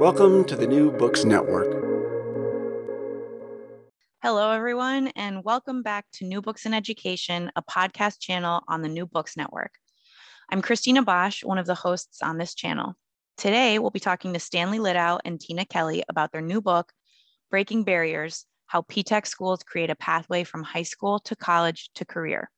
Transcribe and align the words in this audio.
Welcome 0.00 0.44
to 0.46 0.56
the 0.56 0.66
New 0.66 0.92
Books 0.92 1.26
Network. 1.26 1.70
Hello, 4.22 4.50
everyone, 4.50 5.08
and 5.08 5.44
welcome 5.44 5.82
back 5.82 6.06
to 6.14 6.24
New 6.24 6.40
Books 6.40 6.64
in 6.64 6.72
Education, 6.72 7.52
a 7.54 7.62
podcast 7.62 8.18
channel 8.18 8.62
on 8.66 8.80
the 8.80 8.88
New 8.88 9.04
Books 9.04 9.36
Network. 9.36 9.72
I'm 10.48 10.62
Christina 10.62 11.02
Bosch, 11.02 11.44
one 11.44 11.58
of 11.58 11.66
the 11.66 11.74
hosts 11.74 12.22
on 12.22 12.38
this 12.38 12.54
channel. 12.54 12.94
Today, 13.36 13.78
we'll 13.78 13.90
be 13.90 14.00
talking 14.00 14.32
to 14.32 14.40
Stanley 14.40 14.78
Litow 14.78 15.20
and 15.26 15.38
Tina 15.38 15.66
Kelly 15.66 16.02
about 16.08 16.32
their 16.32 16.40
new 16.40 16.62
book, 16.62 16.94
Breaking 17.50 17.84
Barriers 17.84 18.46
How 18.68 18.80
P-TECH 18.80 19.26
Schools 19.26 19.62
Create 19.64 19.90
a 19.90 19.96
Pathway 19.96 20.44
from 20.44 20.62
High 20.62 20.84
School 20.84 21.18
to 21.18 21.36
College 21.36 21.90
to 21.96 22.06
Career. 22.06 22.50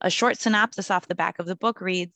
A 0.00 0.08
short 0.08 0.38
synopsis 0.38 0.88
off 0.88 1.08
the 1.08 1.16
back 1.16 1.40
of 1.40 1.46
the 1.46 1.56
book 1.56 1.80
reads 1.80 2.12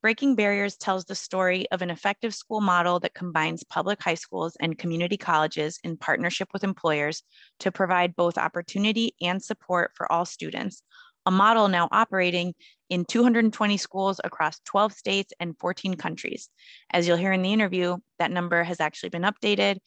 Breaking 0.00 0.36
Barriers 0.36 0.76
tells 0.76 1.04
the 1.04 1.16
story 1.16 1.66
of 1.72 1.82
an 1.82 1.90
effective 1.90 2.32
school 2.32 2.60
model 2.60 3.00
that 3.00 3.14
combines 3.14 3.64
public 3.64 4.00
high 4.00 4.14
schools 4.14 4.56
and 4.60 4.78
community 4.78 5.16
colleges 5.16 5.80
in 5.82 5.96
partnership 5.96 6.48
with 6.52 6.62
employers 6.62 7.24
to 7.60 7.72
provide 7.72 8.14
both 8.14 8.38
opportunity 8.38 9.14
and 9.20 9.42
support 9.42 9.90
for 9.96 10.10
all 10.10 10.24
students. 10.24 10.82
A 11.26 11.32
model 11.32 11.66
now 11.66 11.88
operating 11.90 12.54
in 12.88 13.04
220 13.04 13.76
schools 13.76 14.20
across 14.22 14.60
12 14.66 14.92
states 14.92 15.32
and 15.40 15.58
14 15.58 15.94
countries. 15.94 16.48
As 16.92 17.08
you'll 17.08 17.16
hear 17.16 17.32
in 17.32 17.42
the 17.42 17.52
interview, 17.52 17.96
that 18.20 18.30
number 18.30 18.62
has 18.62 18.80
actually 18.80 19.10
been 19.10 19.22
updated. 19.22 19.78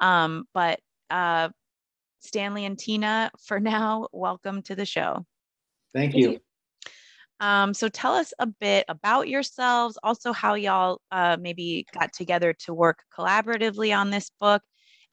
Um, 0.00 0.44
but 0.54 0.78
uh, 1.10 1.48
Stanley 2.20 2.64
and 2.64 2.78
Tina, 2.78 3.32
for 3.44 3.58
now, 3.58 4.06
welcome 4.12 4.62
to 4.62 4.76
the 4.76 4.86
show. 4.86 5.26
Thank 5.92 6.14
you. 6.14 6.38
Um, 7.40 7.74
so 7.74 7.88
tell 7.88 8.14
us 8.14 8.32
a 8.38 8.46
bit 8.46 8.84
about 8.88 9.28
yourselves, 9.28 9.98
also 10.02 10.32
how 10.32 10.54
y'all 10.54 11.00
uh, 11.12 11.36
maybe 11.40 11.86
got 11.92 12.12
together 12.12 12.54
to 12.60 12.72
work 12.72 13.00
collaboratively 13.16 13.96
on 13.96 14.10
this 14.10 14.30
book, 14.40 14.62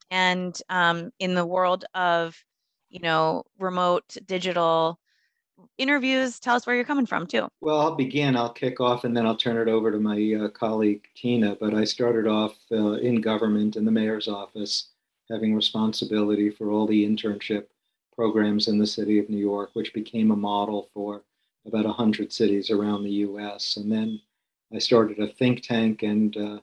and 0.10 0.58
um, 0.70 1.12
in 1.20 1.34
the 1.34 1.46
world 1.46 1.86
of, 1.94 2.36
you 2.90 3.00
know, 3.02 3.44
remote 3.60 4.16
digital 4.26 5.00
interviews, 5.78 6.40
tell 6.40 6.56
us 6.56 6.66
where 6.66 6.76
you're 6.76 6.86
coming 6.86 7.06
from 7.06 7.28
too. 7.28 7.48
Well, 7.62 7.80
I'll 7.80 7.96
begin. 7.96 8.36
I'll 8.36 8.54
kick 8.54 8.80
off, 8.80 9.04
and 9.04 9.16
then 9.16 9.26
I'll 9.26 9.36
turn 9.36 9.58
it 9.58 9.72
over 9.72 9.92
to 9.92 10.00
my 10.00 10.46
uh, 10.46 10.48
colleague 10.50 11.06
Tina. 11.16 11.56
But 11.60 11.74
I 11.74 11.84
started 11.84 12.28
off 12.28 12.56
uh, 12.72 12.94
in 12.94 13.22
government 13.22 13.76
in 13.76 13.86
the 13.86 13.92
mayor's 13.92 14.28
office, 14.28 14.90
having 15.30 15.56
responsibility 15.56 16.50
for 16.50 16.70
all 16.70 16.88
the 16.88 17.06
internship 17.06 17.66
programs 18.16 18.68
in 18.68 18.78
the 18.78 18.88
city 18.88 19.20
of 19.20 19.30
New 19.30 19.38
York, 19.38 19.72
which 19.74 19.94
became 19.94 20.32
a 20.32 20.36
model 20.36 20.90
for 20.94 21.24
about 21.66 21.86
100 21.86 22.32
cities 22.32 22.70
around 22.70 23.04
the 23.04 23.12
US. 23.28 23.78
And 23.78 23.92
then 23.92 24.20
I 24.74 24.80
started 24.80 25.20
a 25.20 25.28
think 25.28 25.62
tank 25.62 26.04
and 26.04 26.36
uh, 26.36 26.60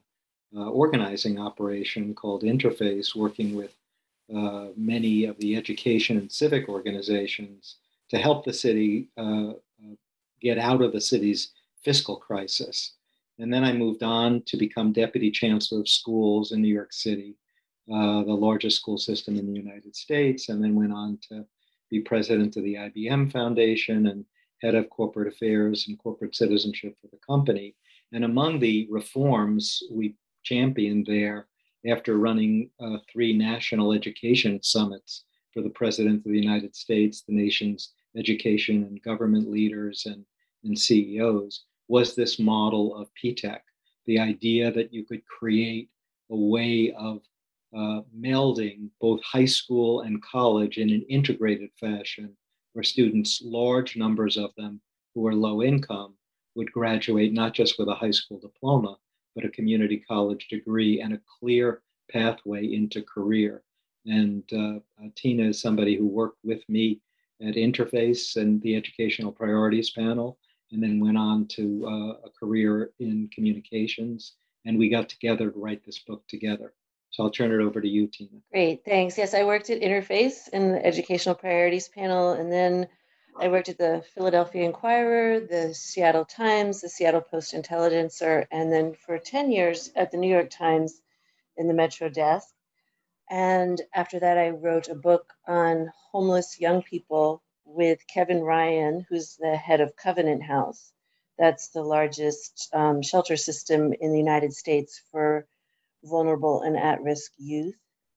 uh, 0.56 0.68
organizing 0.70 1.38
operation 1.38 2.14
called 2.14 2.42
Interface, 2.42 3.14
working 3.14 3.54
with 3.54 3.74
uh, 4.34 4.68
many 4.76 5.24
of 5.24 5.38
the 5.38 5.56
education 5.56 6.16
and 6.16 6.30
civic 6.30 6.68
organizations 6.68 7.76
to 8.10 8.18
help 8.18 8.44
the 8.44 8.52
city 8.52 9.08
uh, 9.16 9.50
uh, 9.50 9.94
get 10.40 10.58
out 10.58 10.82
of 10.82 10.92
the 10.92 11.00
city's 11.00 11.52
fiscal 11.82 12.16
crisis. 12.16 12.94
And 13.38 13.52
then 13.52 13.64
I 13.64 13.72
moved 13.72 14.02
on 14.02 14.42
to 14.46 14.56
become 14.56 14.92
deputy 14.92 15.30
chancellor 15.30 15.80
of 15.80 15.88
schools 15.88 16.52
in 16.52 16.60
New 16.60 16.72
York 16.72 16.92
City, 16.92 17.36
uh, 17.92 18.22
the 18.24 18.34
largest 18.34 18.76
school 18.76 18.98
system 18.98 19.38
in 19.38 19.46
the 19.46 19.58
United 19.58 19.96
States, 19.96 20.48
and 20.48 20.62
then 20.62 20.74
went 20.74 20.92
on 20.92 21.18
to 21.28 21.46
be 21.90 22.00
president 22.00 22.56
of 22.56 22.64
the 22.64 22.74
IBM 22.74 23.32
Foundation 23.32 24.08
and 24.08 24.24
head 24.62 24.74
of 24.74 24.90
corporate 24.90 25.28
affairs 25.28 25.86
and 25.88 25.98
corporate 25.98 26.34
citizenship 26.34 26.96
for 27.00 27.08
the 27.08 27.20
company. 27.26 27.74
And 28.12 28.24
among 28.24 28.58
the 28.58 28.86
reforms 28.90 29.82
we 29.90 30.14
championed 30.42 31.06
there, 31.06 31.46
after 31.86 32.18
running 32.18 32.70
uh, 32.80 32.98
three 33.10 33.32
national 33.32 33.92
education 33.92 34.62
summits 34.62 35.24
for 35.52 35.62
the 35.62 35.70
President 35.70 36.18
of 36.26 36.32
the 36.32 36.38
United 36.38 36.74
States, 36.76 37.22
the 37.22 37.34
nation's 37.34 37.92
education 38.16 38.84
and 38.84 39.02
government 39.02 39.50
leaders 39.50 40.04
and, 40.06 40.24
and 40.64 40.78
CEOs, 40.78 41.64
was 41.88 42.14
this 42.14 42.38
model 42.38 42.94
of 42.96 43.12
P-TECH, 43.14 43.62
the 44.06 44.18
idea 44.18 44.70
that 44.72 44.92
you 44.92 45.04
could 45.04 45.24
create 45.26 45.88
a 46.30 46.36
way 46.36 46.92
of 46.92 47.20
uh, 47.76 48.02
melding 48.18 48.90
both 49.00 49.22
high 49.22 49.44
school 49.44 50.02
and 50.02 50.22
college 50.22 50.78
in 50.78 50.90
an 50.90 51.04
integrated 51.08 51.70
fashion 51.78 52.36
where 52.72 52.82
students, 52.82 53.42
large 53.44 53.96
numbers 53.96 54.36
of 54.36 54.54
them 54.56 54.80
who 55.14 55.26
are 55.26 55.34
low 55.34 55.62
income, 55.62 56.14
would 56.54 56.72
graduate 56.72 57.32
not 57.32 57.54
just 57.54 57.78
with 57.78 57.88
a 57.88 57.94
high 57.94 58.10
school 58.10 58.38
diploma, 58.38 58.96
but 59.34 59.44
a 59.44 59.50
community 59.50 59.98
college 59.98 60.48
degree 60.48 61.00
and 61.00 61.14
a 61.14 61.20
clear 61.38 61.82
pathway 62.10 62.72
into 62.72 63.02
career. 63.02 63.62
And 64.06 64.44
uh, 64.52 64.76
uh, 65.02 65.08
Tina 65.14 65.44
is 65.44 65.60
somebody 65.60 65.96
who 65.96 66.06
worked 66.06 66.38
with 66.44 66.68
me 66.68 67.00
at 67.40 67.54
Interface 67.54 68.36
and 68.36 68.60
the 68.62 68.76
Educational 68.76 69.32
Priorities 69.32 69.90
Panel, 69.90 70.38
and 70.72 70.82
then 70.82 71.00
went 71.00 71.18
on 71.18 71.46
to 71.48 71.84
uh, 71.86 72.26
a 72.26 72.30
career 72.38 72.90
in 72.98 73.28
communications. 73.32 74.34
And 74.66 74.78
we 74.78 74.88
got 74.88 75.08
together 75.08 75.50
to 75.50 75.58
write 75.58 75.84
this 75.84 75.98
book 75.98 76.26
together. 76.28 76.74
So 77.10 77.24
I'll 77.24 77.30
turn 77.30 77.52
it 77.52 77.62
over 77.62 77.80
to 77.80 77.88
you, 77.88 78.06
Tina. 78.06 78.30
Great, 78.52 78.84
thanks. 78.84 79.18
Yes, 79.18 79.34
I 79.34 79.44
worked 79.44 79.68
at 79.68 79.80
Interface 79.80 80.48
in 80.52 80.72
the 80.72 80.84
Educational 80.84 81.34
Priorities 81.34 81.88
Panel, 81.88 82.30
and 82.30 82.52
then 82.52 82.86
I 83.38 83.48
worked 83.48 83.68
at 83.68 83.78
the 83.78 84.04
Philadelphia 84.14 84.64
Inquirer, 84.64 85.40
the 85.40 85.74
Seattle 85.74 86.24
Times, 86.24 86.80
the 86.80 86.88
Seattle 86.88 87.20
Post 87.20 87.52
Intelligencer, 87.52 88.46
and 88.52 88.72
then 88.72 88.94
for 88.94 89.18
10 89.18 89.50
years 89.50 89.90
at 89.96 90.12
the 90.12 90.18
New 90.18 90.30
York 90.30 90.50
Times 90.50 91.00
in 91.56 91.66
the 91.66 91.74
Metro 91.74 92.08
desk. 92.08 92.48
And 93.28 93.80
after 93.94 94.20
that, 94.20 94.38
I 94.38 94.50
wrote 94.50 94.88
a 94.88 94.94
book 94.94 95.32
on 95.46 95.90
homeless 96.12 96.60
young 96.60 96.82
people 96.82 97.42
with 97.64 98.06
Kevin 98.06 98.42
Ryan, 98.42 99.04
who's 99.08 99.36
the 99.36 99.56
head 99.56 99.80
of 99.80 99.96
Covenant 99.96 100.42
House. 100.42 100.92
That's 101.38 101.68
the 101.70 101.82
largest 101.82 102.68
um, 102.72 103.02
shelter 103.02 103.36
system 103.36 103.92
in 104.00 104.12
the 104.12 104.18
United 104.18 104.52
States 104.52 105.02
for 105.10 105.46
vulnerable 106.04 106.62
and 106.62 106.76
at 106.76 107.02
risk 107.02 107.32
youth 107.38 107.74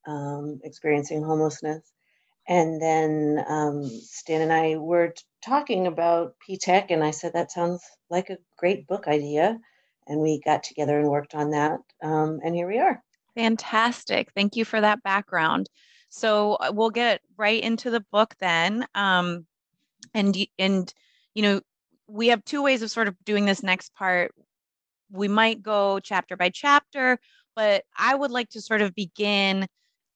um, 0.08 0.60
experiencing 0.64 1.24
homelessness. 1.24 1.84
And 2.48 2.82
then 2.82 3.44
um, 3.48 3.84
Stan 3.86 4.42
and 4.42 4.52
I 4.52 4.76
were 4.76 5.14
talking 5.46 5.88
about 5.88 6.36
P-TECH, 6.46 6.92
and 6.92 7.04
I 7.04 7.12
said, 7.12 7.34
that 7.34 7.52
sounds 7.52 7.82
like 8.10 8.30
a 8.30 8.38
great 8.58 8.86
book 8.86 9.08
idea. 9.08 9.60
and 10.08 10.20
we 10.20 10.42
got 10.44 10.64
together 10.64 11.00
and 11.00 11.10
worked 11.10 11.36
on 11.36 11.52
that. 11.52 11.80
Um, 12.02 12.40
and 12.44 12.56
here 12.56 12.68
we 12.68 12.80
are. 12.80 13.02
Fantastic. 13.36 14.32
Thank 14.36 14.56
you 14.56 14.66
for 14.66 14.80
that 14.82 15.04
background. 15.04 15.70
So 16.10 16.54
uh, 16.56 16.72
we'll 16.74 16.92
get 16.92 17.22
right 17.38 17.62
into 17.62 17.90
the 17.90 18.06
book 18.12 18.36
then. 18.40 18.86
Um, 18.94 19.46
and 20.14 20.38
and 20.60 20.94
you 21.34 21.42
know, 21.42 21.62
we 22.08 22.28
have 22.28 22.46
two 22.46 22.62
ways 22.62 22.82
of 22.82 22.92
sort 22.92 23.08
of 23.08 23.16
doing 23.26 23.46
this 23.46 23.64
next 23.64 23.96
part. 23.96 24.34
We 25.10 25.28
might 25.28 25.64
go 25.64 26.00
chapter 26.00 26.38
by 26.38 26.50
chapter, 26.50 27.20
but 27.56 27.84
I 27.98 28.16
would 28.16 28.32
like 28.32 28.50
to 28.50 28.62
sort 28.62 28.82
of 28.82 28.96
begin 28.96 29.68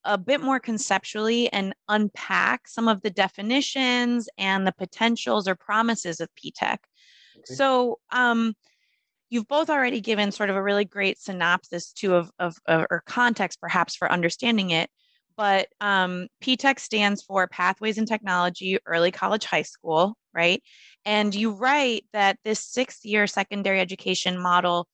a 0.04 0.18
bit 0.18 0.42
more 0.42 0.60
conceptually 0.60 1.52
and 1.52 1.74
unpack 1.90 2.68
some 2.68 2.88
of 2.88 3.02
the 3.02 3.10
definitions 3.10 4.30
and 4.38 4.66
the 4.66 4.74
potentials 4.78 5.48
or 5.48 5.56
promises 5.56 6.20
of 6.20 6.30
PTech. 6.36 6.78
Okay. 7.38 7.56
So, 7.56 8.00
um, 8.12 8.54
you've 9.30 9.48
both 9.48 9.70
already 9.70 10.00
given 10.00 10.32
sort 10.32 10.50
of 10.50 10.56
a 10.56 10.64
really 10.64 10.86
great 10.86 11.20
synopsis 11.20 11.92
too 11.92 12.16
of, 12.16 12.32
of, 12.40 12.56
of 12.66 12.86
or 12.90 13.04
context 13.06 13.60
perhaps 13.60 13.94
for 13.94 14.10
understanding 14.10 14.70
it 14.70 14.90
but 15.38 15.68
um, 15.80 16.28
PTech 16.44 16.80
stands 16.80 17.22
for 17.22 17.48
Pathways 17.48 18.00
in 18.00 18.06
Technology 18.06 18.80
Early 18.86 19.12
College 19.12 19.46
High 19.46 19.62
School, 19.62 20.18
right? 20.34 20.62
And 21.06 21.34
you 21.34 21.52
write 21.52 22.06
that 22.12 22.40
this 22.44 22.60
six 22.60 23.06
year 23.06 23.28
secondary 23.28 23.80
education 23.80 24.40
model, 24.40 24.88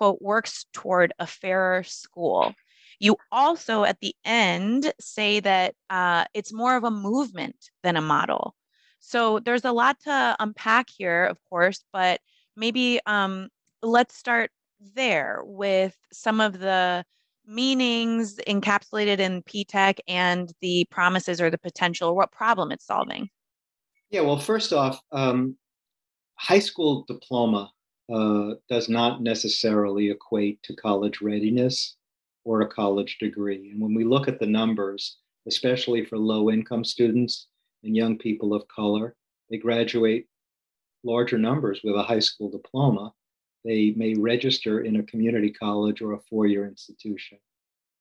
quote, 0.00 0.22
works 0.22 0.64
toward 0.72 1.12
a 1.18 1.26
fairer 1.26 1.82
school. 1.82 2.54
You 3.00 3.16
also, 3.30 3.84
at 3.84 4.00
the 4.00 4.14
end, 4.24 4.90
say 4.98 5.40
that 5.40 5.74
uh, 5.90 6.24
it's 6.32 6.54
more 6.54 6.74
of 6.74 6.84
a 6.84 6.90
movement 6.90 7.56
than 7.82 7.96
a 7.96 8.00
model. 8.00 8.54
So 9.00 9.40
there's 9.40 9.66
a 9.66 9.72
lot 9.72 10.00
to 10.04 10.36
unpack 10.38 10.88
here, 10.88 11.26
of 11.26 11.36
course, 11.50 11.84
but 11.92 12.20
maybe 12.56 13.00
um, 13.04 13.48
let's 13.82 14.16
start 14.16 14.50
there 14.94 15.42
with 15.44 15.94
some 16.12 16.40
of 16.40 16.58
the 16.58 17.04
meanings 17.46 18.36
encapsulated 18.48 19.18
in 19.18 19.42
PTech 19.42 19.98
and 20.08 20.50
the 20.62 20.86
promises 20.90 21.42
or 21.42 21.50
the 21.50 21.58
potential, 21.58 22.16
what 22.16 22.32
problem 22.32 22.72
it's 22.72 22.86
solving? 22.86 23.28
Yeah, 24.08 24.22
well, 24.22 24.38
first 24.38 24.72
off, 24.72 24.98
um, 25.12 25.56
high 26.36 26.58
school 26.58 27.04
diploma 27.06 27.70
uh, 28.12 28.54
does 28.68 28.88
not 28.88 29.22
necessarily 29.22 30.10
equate 30.10 30.62
to 30.62 30.74
college 30.74 31.20
readiness 31.20 31.96
or 32.44 32.62
a 32.62 32.68
college 32.68 33.18
degree. 33.18 33.70
And 33.70 33.80
when 33.80 33.94
we 33.94 34.04
look 34.04 34.28
at 34.28 34.40
the 34.40 34.46
numbers, 34.46 35.18
especially 35.46 36.04
for 36.04 36.18
low 36.18 36.50
income 36.50 36.84
students 36.84 37.48
and 37.84 37.96
young 37.96 38.18
people 38.18 38.54
of 38.54 38.66
color, 38.68 39.14
they 39.50 39.58
graduate 39.58 40.26
larger 41.04 41.38
numbers 41.38 41.80
with 41.82 41.96
a 41.96 42.02
high 42.02 42.18
school 42.18 42.50
diploma 42.50 43.12
they 43.64 43.92
may 43.96 44.14
register 44.14 44.80
in 44.80 44.96
a 44.96 45.02
community 45.02 45.50
college 45.50 46.00
or 46.00 46.12
a 46.12 46.20
four 46.30 46.46
year 46.46 46.66
institution, 46.66 47.38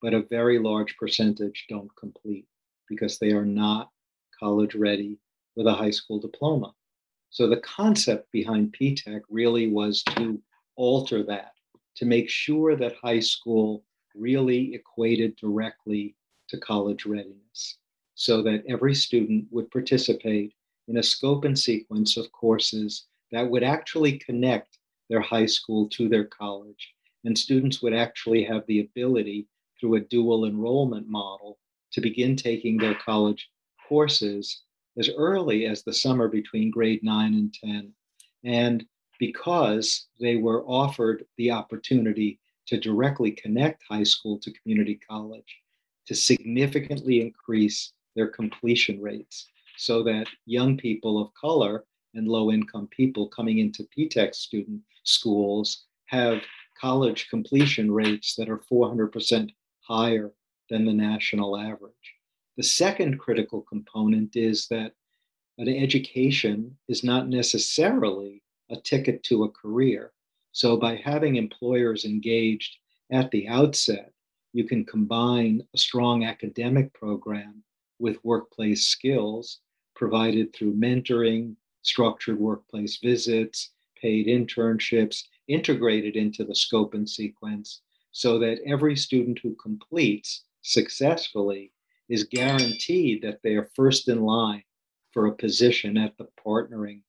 but 0.02 0.14
a 0.14 0.24
very 0.24 0.60
large 0.60 0.96
percentage 0.98 1.66
don't 1.68 1.94
complete 1.98 2.48
because 2.88 3.20
they 3.20 3.32
are 3.32 3.46
not 3.46 3.90
college 4.40 4.74
ready 4.74 5.20
with 5.56 5.68
a 5.68 5.74
high 5.74 5.92
school 5.92 6.20
diploma. 6.20 6.74
So 7.30 7.48
the 7.48 7.62
concept 7.62 8.32
behind 8.32 8.76
PTech 8.80 9.22
really 9.30 9.68
was 9.68 10.04
to 10.16 10.42
alter 10.76 11.24
that, 11.24 11.54
to 11.98 12.06
make 12.06 12.30
sure 12.30 12.76
that 12.76 12.96
high 13.02 13.20
school 13.20 13.84
really 14.16 14.74
equated 14.74 15.36
directly 15.36 16.16
to 16.50 16.58
college 16.58 17.06
readiness, 17.06 17.78
so 18.16 18.42
that 18.42 18.64
every 18.68 18.96
student 18.96 19.46
would 19.52 19.70
participate 19.70 20.54
in 20.88 20.98
a 20.98 21.04
scope 21.04 21.46
and 21.46 21.58
sequence 21.58 22.18
of 22.18 22.32
courses 22.32 23.06
that 23.32 23.48
would 23.48 23.64
actually 23.64 24.18
connect 24.18 24.80
their 25.10 25.22
high 25.22 25.46
school 25.46 25.88
to 25.90 26.10
their 26.10 26.26
college. 26.26 26.94
And 27.26 27.38
students 27.38 27.82
would 27.82 27.94
actually 27.94 28.44
have 28.46 28.66
the 28.66 28.80
ability 28.80 29.48
through 29.80 29.96
a 29.96 30.02
dual 30.02 30.46
enrollment 30.46 31.08
model 31.08 31.60
to 31.92 32.02
begin 32.02 32.36
taking 32.36 32.78
their 32.78 32.96
college 32.96 33.50
courses 33.88 34.64
as 34.98 35.10
early 35.16 35.66
as 35.66 35.84
the 35.84 35.94
summer 35.94 36.28
between 36.28 36.72
grade 36.72 37.04
9 37.04 37.34
and 37.34 37.54
10. 37.54 37.94
And 38.44 38.86
because 39.20 40.08
they 40.20 40.38
were 40.38 40.64
offered 40.66 41.26
the 41.38 41.52
opportunity 41.52 42.40
to 42.68 42.80
directly 42.80 43.32
connect 43.32 43.84
high 43.90 44.04
school 44.04 44.40
to 44.40 44.54
community 44.54 45.00
college, 45.10 45.58
to 46.08 46.16
significantly 46.16 47.22
increase 47.22 47.94
their 48.16 48.28
completion 48.28 49.02
rates 49.02 49.48
so 49.78 50.04
that 50.04 50.28
young 50.46 50.78
people 50.78 51.22
of 51.22 51.34
color 51.34 51.86
and 52.16 52.28
low 52.28 52.52
income 52.52 52.88
people 52.92 53.28
coming 53.28 53.60
into 53.60 53.88
PTech 53.98 54.34
student 54.34 54.82
schools 55.04 55.86
have 56.08 56.42
college 56.80 57.28
completion 57.30 57.92
rates 57.92 58.36
that 58.36 58.50
are 58.50 58.62
400% 58.72 59.50
higher 59.82 60.32
than 60.70 60.86
the 60.86 60.94
national 60.94 61.58
average. 61.58 61.94
The 62.60 62.66
second 62.66 63.20
critical 63.20 63.62
component 63.62 64.36
is 64.36 64.68
that 64.68 64.94
an 65.58 65.70
education 65.70 66.78
is 66.90 67.06
not 67.06 67.30
necessarily 67.30 68.44
a 68.70 68.76
ticket 68.76 69.24
to 69.32 69.46
a 69.46 69.50
career. 69.50 70.12
So, 70.52 70.76
by 70.76 70.98
having 70.98 71.38
employers 71.38 72.04
engaged 72.04 72.76
at 73.12 73.32
the 73.32 73.48
outset, 73.48 74.12
you 74.52 74.66
can 74.66 74.84
combine 74.84 75.66
a 75.74 75.78
strong 75.78 76.26
academic 76.26 76.92
program 76.92 77.64
with 77.98 78.26
workplace 78.26 78.88
skills 78.88 79.62
provided 79.96 80.52
through 80.52 80.76
mentoring, 80.76 81.56
structured 81.84 82.42
workplace 82.42 82.98
visits, 82.98 83.70
paid 83.96 84.28
internships 84.28 85.24
integrated 85.48 86.18
into 86.18 86.44
the 86.44 86.56
scope 86.56 86.94
and 86.94 87.10
sequence 87.10 87.84
so 88.12 88.38
that 88.38 88.60
every 88.66 88.98
student 88.98 89.40
who 89.40 89.56
completes 89.56 90.44
successfully 90.62 91.72
is 92.10 92.24
guaranteed 92.26 93.22
that 93.22 93.40
they 93.44 93.56
are 93.56 93.70
first 93.76 94.10
in 94.10 94.22
line 94.22 94.64
for 95.12 95.28
a 95.28 95.36
position 95.36 95.98
at 95.98 96.18
the 96.18 96.28
partnering 96.46 97.02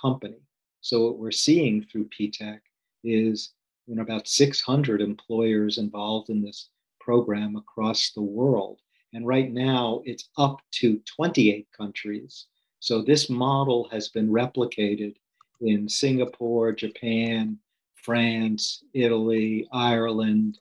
company. 0.00 0.42
So 0.80 1.04
what 1.04 1.18
we're 1.18 1.30
seeing 1.30 1.84
through 1.84 2.08
PTech 2.08 2.60
is 3.04 3.52
you 3.86 3.94
know, 3.94 4.02
about 4.02 4.28
600 4.28 5.00
employers 5.00 5.78
involved 5.78 6.28
in 6.28 6.42
this 6.42 6.68
program 7.00 7.56
across 7.56 8.12
the 8.12 8.22
world. 8.22 8.80
And 9.14 9.26
right 9.26 9.50
now 9.50 10.02
it's 10.04 10.28
up 10.36 10.60
to 10.72 11.00
28 11.16 11.66
countries. 11.76 12.46
So 12.80 13.02
this 13.02 13.30
model 13.30 13.88
has 13.90 14.08
been 14.08 14.28
replicated 14.28 15.16
in 15.60 15.88
Singapore, 15.88 16.72
Japan, 16.72 17.58
France, 17.94 18.84
Italy, 18.92 19.66
Ireland, 19.72 20.58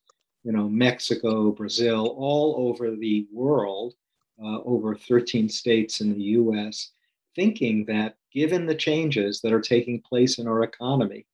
you 0.47 0.53
know, 0.53 0.69
Mexico, 0.69 1.51
Brazil, 1.51 2.15
all 2.17 2.55
over 2.69 2.95
the 2.95 3.27
world, 3.33 3.95
uh, 4.41 4.61
over 4.61 4.95
13 4.95 5.49
states 5.49 5.99
in 5.99 6.13
the 6.13 6.23
US, 6.39 6.91
thinking 7.35 7.83
that 7.83 8.15
given 8.31 8.65
the 8.65 8.73
changes 8.73 9.41
that 9.41 9.51
are 9.51 9.59
taking 9.59 9.99
place 9.99 10.37
in 10.37 10.47
our 10.47 10.63
economy, 10.63 11.25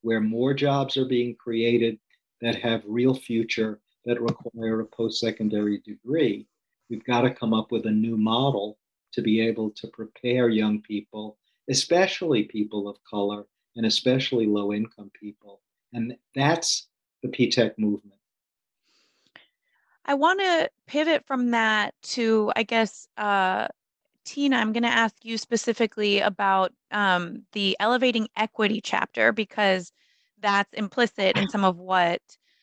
where 0.00 0.22
more 0.22 0.54
jobs 0.54 0.96
are 0.96 1.04
being 1.04 1.34
created 1.34 1.98
that 2.40 2.54
have 2.54 2.82
real 2.86 3.14
future, 3.14 3.78
that 4.06 4.22
require 4.22 4.80
a 4.80 4.86
post 4.86 5.20
secondary 5.20 5.76
degree, 5.80 6.46
we've 6.88 7.04
got 7.04 7.20
to 7.20 7.34
come 7.34 7.52
up 7.52 7.70
with 7.72 7.84
a 7.84 7.90
new 7.90 8.16
model 8.16 8.78
to 9.12 9.20
be 9.20 9.38
able 9.38 9.68
to 9.72 9.86
prepare 9.88 10.48
young 10.48 10.80
people 10.80 11.36
especially 11.68 12.44
people 12.44 12.88
of 12.88 12.96
color 13.04 13.44
and 13.76 13.86
especially 13.86 14.46
low 14.46 14.72
income 14.72 15.10
people. 15.18 15.60
And 15.92 16.16
that's 16.34 16.88
the 17.22 17.28
PTech 17.28 17.78
movement. 17.78 18.21
I 20.04 20.14
want 20.14 20.40
to 20.40 20.70
pivot 20.86 21.24
from 21.26 21.50
that 21.52 21.94
to, 22.02 22.52
I 22.56 22.64
guess, 22.64 23.06
uh, 23.16 23.68
Tina, 24.24 24.56
I'm 24.56 24.72
going 24.72 24.82
to 24.84 24.88
ask 24.88 25.14
you 25.24 25.38
specifically 25.38 26.20
about 26.20 26.72
um, 26.90 27.42
the 27.52 27.76
Elevating 27.80 28.28
Equity 28.36 28.80
chapter 28.80 29.32
because 29.32 29.92
that's 30.40 30.72
implicit 30.74 31.36
in 31.36 31.48
some 31.48 31.64
of 31.64 31.78
what 31.78 32.20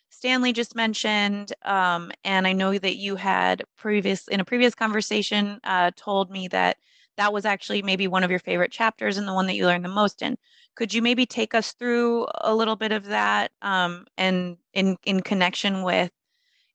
Stanley 0.09 0.53
just 0.53 0.75
mentioned. 0.75 1.53
Um, 1.63 2.11
and 2.23 2.47
I 2.47 2.53
know 2.53 2.77
that 2.77 2.97
you 2.97 3.15
had 3.15 3.63
previous 3.77 4.27
in 4.27 4.39
a 4.39 4.45
previous 4.45 4.75
conversation 4.75 5.59
uh, 5.63 5.91
told 5.95 6.31
me 6.31 6.47
that 6.49 6.77
that 7.17 7.33
was 7.33 7.45
actually 7.45 7.81
maybe 7.81 8.07
one 8.07 8.23
of 8.23 8.29
your 8.29 8.39
favorite 8.39 8.71
chapters 8.71 9.17
and 9.17 9.27
the 9.27 9.33
one 9.33 9.47
that 9.47 9.55
you 9.55 9.65
learned 9.65 9.85
the 9.85 9.89
most 9.89 10.21
in. 10.21 10.37
Could 10.75 10.93
you 10.93 11.01
maybe 11.01 11.25
take 11.25 11.53
us 11.53 11.73
through 11.73 12.27
a 12.41 12.55
little 12.55 12.75
bit 12.77 12.91
of 12.91 13.05
that 13.05 13.51
um, 13.61 14.05
and 14.17 14.57
in 14.73 14.97
in 15.03 15.21
connection 15.21 15.83
with, 15.83 16.11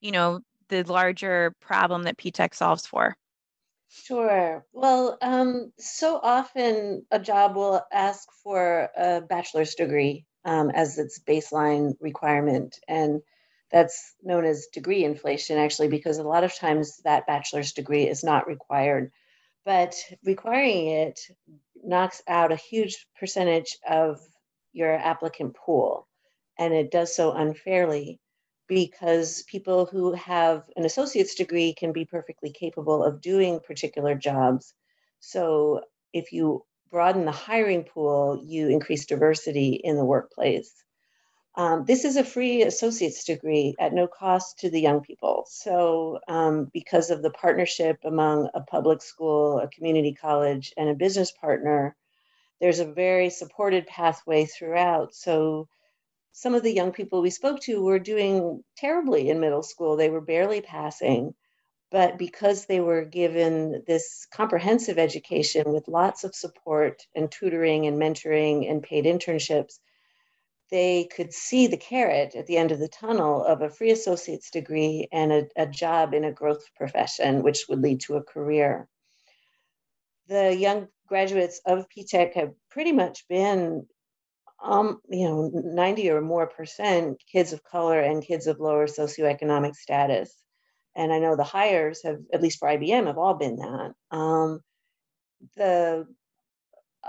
you 0.01 0.13
know, 0.13 0.41
the 0.69 0.83
larger 0.85 1.55
problem 1.61 2.05
that 2.05 2.17
PTech 2.19 2.55
solves 2.55 2.87
for? 2.87 3.17
Sure. 3.89 4.67
Well, 4.73 5.17
um, 5.23 5.73
so 5.79 6.19
often 6.23 7.07
a 7.11 7.19
job 7.19 7.57
will 7.57 7.83
ask 7.93 8.29
for 8.43 8.91
a 8.97 9.21
bachelor's 9.23 9.75
degree 9.75 10.27
um, 10.45 10.71
as 10.71 10.99
its 10.99 11.19
baseline 11.21 11.95
requirement. 12.01 12.79
And 12.89 13.23
that's 13.71 14.15
known 14.23 14.45
as 14.45 14.67
degree 14.67 15.05
inflation, 15.05 15.59
actually, 15.59 15.89
because 15.89 16.19
a 16.19 16.23
lot 16.25 16.45
of 16.45 16.55
times 16.55 16.99
that 17.05 17.27
bachelor's 17.27 17.73
degree 17.73 18.07
is 18.09 18.25
not 18.25 18.47
required 18.47 19.13
but 19.65 19.95
requiring 20.25 20.89
it 20.89 21.21
knocks 21.83 22.23
out 22.29 22.53
a 22.53 22.57
huge 22.57 23.07
percentage 23.19 23.79
of 23.89 24.21
your 24.73 24.93
applicant 24.95 25.55
pool. 25.55 26.07
and 26.59 26.73
it 26.75 26.91
does 26.91 27.15
so 27.15 27.33
unfairly 27.33 28.21
because 28.69 29.43
people 29.45 29.87
who 29.87 30.13
have 30.15 30.65
an 30.77 30.85
associate's 30.85 31.35
degree 31.35 31.75
can 31.75 31.93
be 31.93 32.05
perfectly 32.05 32.51
capable 32.53 33.05
of 33.05 33.21
doing 33.21 33.61
particular 33.61 34.15
jobs. 34.15 34.75
So 35.21 35.83
if 36.13 36.33
you 36.33 36.65
broaden 36.91 37.25
the 37.25 37.33
hiring 37.33 37.85
pool, 37.85 38.43
you 38.45 38.69
increase 38.69 39.07
diversity 39.07 39.81
in 39.83 39.97
the 39.97 40.05
workplace. 40.05 40.73
Um, 41.57 41.85
this 41.87 42.05
is 42.05 42.17
a 42.17 42.25
free 42.25 42.63
associate's 42.63 43.25
degree 43.25 43.75
at 43.79 43.93
no 43.93 44.09
cost 44.09 44.59
to 44.61 44.71
the 44.71 44.81
young 44.81 45.03
people. 45.03 45.45
So, 45.49 46.19
um, 46.27 46.69
because 46.73 47.11
of 47.11 47.23
the 47.23 47.31
partnership 47.31 47.99
among 48.05 48.49
a 48.55 48.61
public 48.61 49.03
school, 49.03 49.61
a 49.61 49.69
community 49.69 50.15
college, 50.15 50.73
and 50.77 50.89
a 50.89 50.95
business 50.95 51.31
partner, 51.31 51.95
there's 52.61 52.81
a 52.81 52.93
very 52.93 53.31
supported 53.31 53.87
pathway 53.87 54.47
throughout. 54.47 55.15
So, 55.15 55.69
some 56.37 56.57
of 56.57 56.65
the 56.65 56.75
young 56.75 56.91
people 56.91 57.23
we 57.23 57.31
spoke 57.31 57.61
to 57.61 57.81
were 57.81 58.01
doing 58.01 58.65
terribly 58.77 59.31
in 59.31 59.39
middle 59.39 59.63
school. 59.63 59.97
They 59.97 60.11
were 60.11 60.21
barely 60.21 60.61
passing. 60.61 61.33
But 61.93 62.19
because 62.19 62.67
they 62.67 62.81
were 62.81 63.05
given 63.05 63.85
this 63.87 64.27
comprehensive 64.35 64.99
education 64.99 65.73
with 65.73 65.87
lots 65.87 66.25
of 66.25 66.35
support 66.35 67.03
and 67.15 67.31
tutoring 67.31 67.87
and 67.87 68.01
mentoring 68.01 68.69
and 68.69 68.83
paid 68.83 69.05
internships, 69.05 69.79
they 70.73 71.05
could 71.15 71.33
see 71.33 71.69
the 71.69 71.77
carrot 71.77 72.35
at 72.35 72.49
the 72.49 72.57
end 72.57 72.73
of 72.73 72.81
the 72.81 72.89
tunnel 72.89 73.45
of 73.45 73.63
a 73.63 73.71
free 73.71 73.93
associate's 73.93 74.51
degree 74.51 75.07
and 75.13 75.33
a, 75.33 75.47
a 75.55 75.67
job 75.69 76.15
in 76.15 76.25
a 76.25 76.33
growth 76.33 76.65
profession, 76.75 77.45
which 77.45 77.67
would 77.69 77.81
lead 77.81 78.01
to 78.01 78.17
a 78.17 78.25
career. 78.25 78.89
The 80.27 80.53
young 80.53 80.89
graduates 81.07 81.61
of 81.65 81.87
PTech 81.97 82.35
have 82.35 82.55
pretty 82.71 82.91
much 82.91 83.29
been, 83.29 83.87
um, 84.65 85.01
you 85.11 85.29
know, 85.29 85.51
90 85.53 86.11
or 86.11 86.21
more 86.21 86.47
percent 86.47 87.23
kids 87.31 87.53
of 87.53 87.63
color 87.63 88.01
and 88.01 88.25
kids 88.25 88.47
of 88.47 88.61
lower 88.61 88.87
socioeconomic 88.87 89.75
status. 89.77 90.35
And 90.97 91.13
I 91.13 91.19
know 91.19 91.37
the 91.37 91.45
hires 91.45 92.03
have, 92.05 92.19
at 92.33 92.43
least 92.43 92.59
for 92.59 92.69
IBM, 92.69 93.07
have 93.07 93.19
all 93.19 93.35
been 93.35 93.57
that. 93.57 93.93
Um, 94.11 94.61
the 95.57 96.07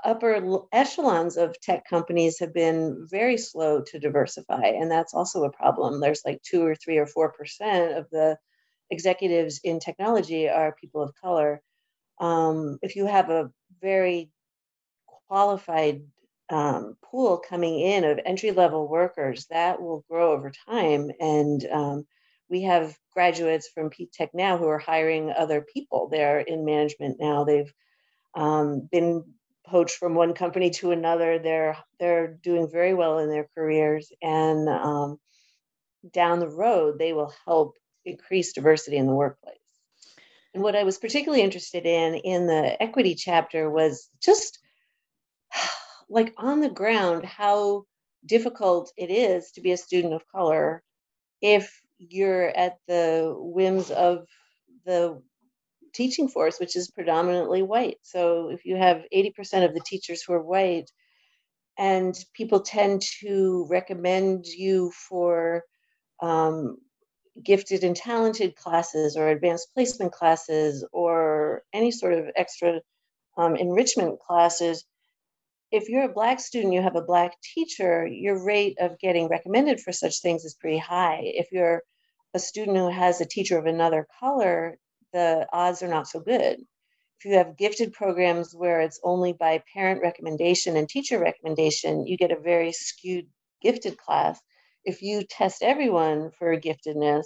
upper 0.04 0.66
echelons 0.74 1.38
of 1.38 1.60
tech 1.62 1.88
companies 1.90 2.40
have 2.40 2.54
been 2.54 3.08
very 3.10 3.38
slow 3.38 3.82
to 3.82 4.00
diversify, 4.00 4.66
and 4.66 4.92
that's 4.92 5.14
also 5.14 5.44
a 5.44 5.52
problem. 5.52 6.02
There's 6.02 6.24
like 6.26 6.42
two 6.42 6.66
or 6.66 6.76
three 6.76 6.98
or 6.98 7.08
four 7.08 7.32
percent 7.32 7.98
of 7.98 8.10
the 8.12 8.38
executives 8.92 9.62
in 9.64 9.80
technology 9.80 10.50
are 10.50 10.76
people 10.80 11.02
of 11.02 11.14
color. 11.22 11.62
Um, 12.20 12.80
if 12.82 12.96
you 12.96 13.06
have 13.06 13.30
a 13.30 13.52
very 13.82 14.32
qualified 15.28 16.02
um, 16.50 16.96
pool 17.04 17.38
coming 17.38 17.80
in 17.80 18.04
of 18.04 18.20
entry 18.26 18.52
level 18.52 18.88
workers, 18.88 19.48
that 19.50 19.82
will 19.82 20.06
grow 20.10 20.32
over 20.32 20.52
time. 20.68 21.12
And 21.20 21.66
um, 21.72 22.08
we 22.50 22.64
have 22.64 22.98
graduates 23.14 23.68
from 23.68 23.90
Tech 24.14 24.34
now 24.34 24.58
who 24.58 24.68
are 24.68 24.78
hiring 24.78 25.32
other 25.32 25.62
people. 25.62 26.10
They're 26.10 26.40
in 26.40 26.66
management 26.66 27.18
now. 27.20 27.44
They've 27.44 27.74
um, 28.36 28.88
been 28.92 29.24
poached 29.66 29.98
from 29.98 30.14
one 30.14 30.34
company 30.34 30.70
to 30.70 30.92
another. 30.92 31.40
They're 31.40 31.78
they're 32.00 32.28
doing 32.28 32.70
very 32.70 32.94
well 32.94 33.20
in 33.20 33.30
their 33.30 33.48
careers, 33.56 34.12
and 34.22 34.70
um, 34.70 35.18
down 36.12 36.40
the 36.40 36.50
road, 36.50 37.00
they 37.00 37.14
will 37.14 37.34
help 37.46 37.76
increase 38.06 38.54
diversity 38.54 38.98
in 38.98 39.08
the 39.08 39.14
workplace. 39.14 39.58
And 40.54 40.62
what 40.62 40.76
I 40.76 40.84
was 40.84 40.98
particularly 40.98 41.44
interested 41.44 41.86
in 41.86 42.16
in 42.16 42.48
the 42.48 42.82
equity 42.82 43.16
chapter 43.16 43.70
was 43.70 44.08
just 44.22 44.60
like 46.10 46.34
on 46.38 46.60
the 46.62 46.70
ground 46.70 47.26
how 47.26 47.84
difficult 48.26 48.92
it 48.98 49.10
is 49.10 49.52
to 49.52 49.62
be 49.62 49.72
a 49.72 49.78
student 49.78 50.14
of 50.14 50.28
color 50.28 50.84
if 51.42 51.82
you're 51.98 52.50
at 52.50 52.78
the 52.88 53.34
whims 53.38 53.92
of 53.92 54.26
the 54.86 55.22
teaching 55.94 56.28
force, 56.28 56.60
which 56.60 56.76
is 56.76 56.92
predominantly 56.92 57.64
white. 57.64 57.98
So 58.04 58.50
if 58.50 58.66
you 58.66 58.76
have 58.76 59.04
80% 59.14 59.66
of 59.66 59.74
the 59.74 59.82
teachers 59.86 60.22
who 60.22 60.34
are 60.34 60.44
white, 60.44 60.92
and 61.78 62.16
people 62.34 62.62
tend 62.62 63.02
to 63.22 63.66
recommend 63.70 64.46
you 64.46 64.92
for 64.92 65.64
um, 66.22 66.78
gifted 67.44 67.84
and 67.84 67.96
talented 67.96 68.56
classes 68.56 69.18
or 69.18 69.30
advanced 69.30 69.70
placement 69.74 70.12
classes 70.14 70.86
or 70.94 71.64
any 71.74 71.92
sort 71.92 72.14
of 72.14 72.26
extra 72.36 72.80
um, 73.38 73.56
enrichment 73.56 74.20
classes. 74.20 74.86
If 75.76 75.90
you're 75.90 76.06
a 76.06 76.14
Black 76.14 76.40
student, 76.40 76.74
you 76.74 76.82
have 76.82 76.96
a 76.96 77.02
Black 77.02 77.34
teacher, 77.42 78.08
your 78.08 78.42
rate 78.42 78.78
of 78.80 78.98
getting 78.98 79.28
recommended 79.28 79.82
for 79.82 79.92
such 79.92 80.22
things 80.22 80.46
is 80.46 80.56
pretty 80.56 80.78
high. 80.78 81.20
If 81.24 81.52
you're 81.52 81.84
a 82.34 82.40
student 82.40 82.78
who 82.78 82.90
has 82.90 83.20
a 83.20 83.26
teacher 83.26 83.58
of 83.58 83.66
another 83.66 84.08
color, 84.22 84.78
the 85.12 85.46
odds 85.52 85.84
are 85.84 85.90
not 85.90 86.08
so 86.08 86.22
good. 86.22 86.62
If 87.20 87.26
you 87.26 87.34
have 87.34 87.58
gifted 87.58 87.92
programs 87.92 88.56
where 88.56 88.80
it's 88.80 89.02
only 89.04 89.34
by 89.34 89.64
parent 89.74 90.02
recommendation 90.02 90.78
and 90.78 90.88
teacher 90.88 91.20
recommendation, 91.20 92.08
you 92.08 92.16
get 92.16 92.32
a 92.32 92.40
very 92.40 92.72
skewed 92.72 93.28
gifted 93.62 93.98
class. 93.98 94.40
If 94.86 95.02
you 95.02 95.24
test 95.30 95.62
everyone 95.62 96.32
for 96.40 96.56
giftedness, 96.56 97.26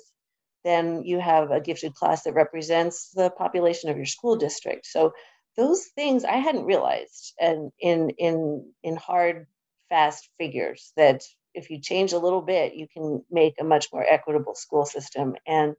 then 0.63 1.03
you 1.03 1.19
have 1.19 1.51
a 1.51 1.61
gifted 1.61 1.93
class 1.93 2.23
that 2.23 2.33
represents 2.33 3.11
the 3.11 3.29
population 3.29 3.91
of 3.91 3.97
your 3.97 4.07
school 4.07 4.37
district. 4.37 4.87
So 4.87 5.13
those 5.59 5.85
things 5.95 6.25
I 6.25 6.37
hadn't 6.37 6.65
realized 6.65 7.35
and 7.39 7.71
in 7.79 8.11
in 8.11 8.71
in 8.83 8.95
hard 8.95 9.47
fast 9.89 10.29
figures 10.39 10.93
that 10.97 11.23
if 11.53 11.69
you 11.69 11.81
change 11.81 12.13
a 12.13 12.19
little 12.19 12.41
bit 12.43 12.75
you 12.75 12.87
can 12.93 13.23
make 13.31 13.55
a 13.59 13.65
much 13.65 13.87
more 13.93 14.05
equitable 14.09 14.55
school 14.55 14.85
system 14.85 15.35
and 15.47 15.75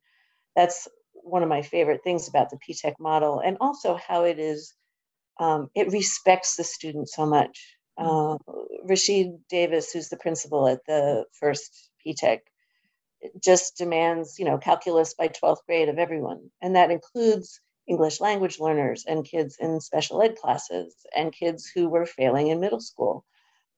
that's 0.57 0.89
one 1.25 1.43
of 1.43 1.49
my 1.49 1.63
favorite 1.63 2.03
things 2.05 2.29
about 2.29 2.51
the 2.51 2.59
PTech 2.59 2.95
model, 2.99 3.41
and 3.41 3.57
also 3.61 3.97
how 3.97 4.25
it 4.25 4.39
is, 4.39 4.75
um, 5.39 5.71
it 5.75 5.93
respects 5.93 6.57
the 6.57 6.65
student 6.65 7.09
so 7.09 7.27
much. 7.27 7.77
Uh, 7.99 8.37
Rashid 8.85 9.33
Davis, 9.49 9.93
who's 9.93 10.09
the 10.09 10.17
principal 10.17 10.69
at 10.69 10.81
the 10.87 11.25
first 11.39 11.91
PTech, 12.07 12.41
just 13.43 13.77
demands, 13.77 14.39
you 14.39 14.47
know, 14.47 14.59
calculus 14.59 15.15
by 15.15 15.29
12th 15.29 15.65
grade 15.67 15.89
of 15.89 15.99
everyone. 15.99 16.51
And 16.63 16.77
that 16.77 16.91
includes 16.91 17.61
English 17.91 18.21
language 18.21 18.61
learners 18.61 19.05
and 19.07 19.25
kids 19.25 19.57
in 19.59 19.81
special 19.81 20.23
ed 20.23 20.37
classes 20.37 20.95
and 21.15 21.33
kids 21.33 21.71
who 21.75 21.89
were 21.89 22.07
failing 22.07 22.47
in 22.49 22.61
middle 22.61 22.81
school. 22.81 23.25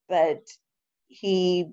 But 0.09 0.43
he 1.09 1.71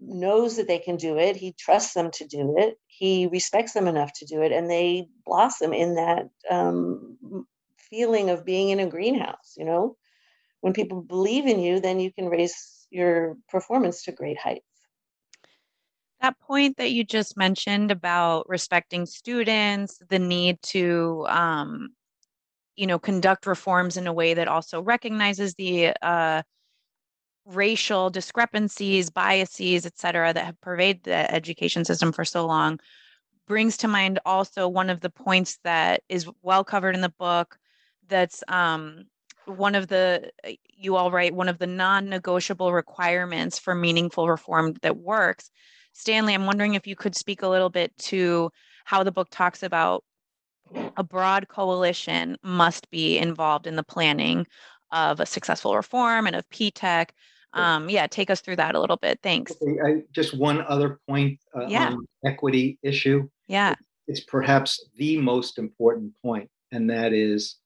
knows 0.00 0.56
that 0.56 0.68
they 0.68 0.78
can 0.78 0.96
do 0.96 1.18
it. 1.18 1.36
He 1.36 1.52
trusts 1.52 1.94
them 1.94 2.10
to 2.12 2.26
do 2.26 2.54
it. 2.56 2.78
He 2.86 3.26
respects 3.26 3.74
them 3.74 3.86
enough 3.86 4.12
to 4.16 4.26
do 4.26 4.42
it, 4.42 4.52
and 4.52 4.70
they 4.70 5.08
blossom 5.26 5.72
in 5.72 5.96
that 5.96 6.30
um, 6.50 7.46
feeling 7.76 8.30
of 8.30 8.44
being 8.44 8.70
in 8.70 8.80
a 8.80 8.86
greenhouse. 8.86 9.54
You 9.56 9.66
know, 9.66 9.96
when 10.60 10.72
people 10.72 11.02
believe 11.02 11.46
in 11.46 11.60
you, 11.60 11.80
then 11.80 12.00
you 12.00 12.12
can 12.12 12.28
raise 12.28 12.86
your 12.90 13.36
performance 13.48 14.04
to 14.04 14.12
great 14.12 14.38
heights. 14.38 14.75
That 16.20 16.38
point 16.40 16.78
that 16.78 16.92
you 16.92 17.04
just 17.04 17.36
mentioned 17.36 17.90
about 17.90 18.48
respecting 18.48 19.06
students, 19.06 20.00
the 20.08 20.18
need 20.18 20.60
to, 20.62 21.26
um, 21.28 21.90
you 22.74 22.86
know, 22.86 22.98
conduct 22.98 23.46
reforms 23.46 23.96
in 23.96 24.06
a 24.06 24.12
way 24.12 24.34
that 24.34 24.48
also 24.48 24.80
recognizes 24.80 25.54
the 25.54 25.92
uh, 26.02 26.42
racial 27.44 28.10
discrepancies, 28.10 29.10
biases, 29.10 29.86
et 29.86 29.98
cetera, 29.98 30.32
that 30.32 30.44
have 30.44 30.60
pervaded 30.60 31.04
the 31.04 31.32
education 31.34 31.84
system 31.84 32.12
for 32.12 32.24
so 32.24 32.46
long 32.46 32.80
brings 33.46 33.76
to 33.78 33.88
mind 33.88 34.18
also 34.26 34.68
one 34.68 34.90
of 34.90 35.00
the 35.00 35.10
points 35.10 35.58
that 35.64 36.02
is 36.08 36.28
well 36.42 36.64
covered 36.64 36.94
in 36.94 37.00
the 37.00 37.12
book 37.18 37.58
that's 38.08 38.42
um, 38.48 39.04
one 39.46 39.74
of 39.74 39.88
the 39.88 40.30
uh, 40.44 40.50
you 40.76 40.96
all 40.96 41.10
write 41.10 41.34
one 41.34 41.48
of 41.48 41.58
the 41.58 41.66
non-negotiable 41.66 42.72
requirements 42.72 43.58
for 43.58 43.74
meaningful 43.74 44.28
reform 44.28 44.74
that 44.82 44.96
works 44.96 45.50
stanley 45.96 46.34
i'm 46.34 46.46
wondering 46.46 46.74
if 46.74 46.86
you 46.86 46.96
could 46.96 47.16
speak 47.16 47.42
a 47.42 47.48
little 47.48 47.70
bit 47.70 47.96
to 47.98 48.50
how 48.84 49.02
the 49.02 49.12
book 49.12 49.28
talks 49.30 49.62
about 49.62 50.04
a 50.96 51.04
broad 51.04 51.48
coalition 51.48 52.36
must 52.42 52.90
be 52.90 53.18
involved 53.18 53.66
in 53.66 53.76
the 53.76 53.84
planning 53.84 54.46
of 54.92 55.20
a 55.20 55.26
successful 55.26 55.76
reform 55.76 56.26
and 56.26 56.34
of 56.34 56.48
PTech 56.50 57.10
um, 57.56 57.88
yeah, 57.88 58.06
take 58.06 58.30
us 58.30 58.40
through 58.40 58.56
that 58.56 58.74
a 58.74 58.80
little 58.80 58.98
bit. 58.98 59.18
Thanks. 59.22 59.52
I, 59.84 60.02
just 60.12 60.36
one 60.36 60.60
other 60.68 61.00
point 61.08 61.40
uh, 61.56 61.66
yeah. 61.66 61.88
on 61.88 62.06
equity 62.24 62.78
issue. 62.82 63.28
Yeah. 63.48 63.74
It's 64.06 64.20
perhaps 64.20 64.88
the 64.96 65.16
most 65.18 65.58
important 65.58 66.12
point, 66.22 66.50
and 66.70 66.88
that 66.90 67.12
is 67.12 67.56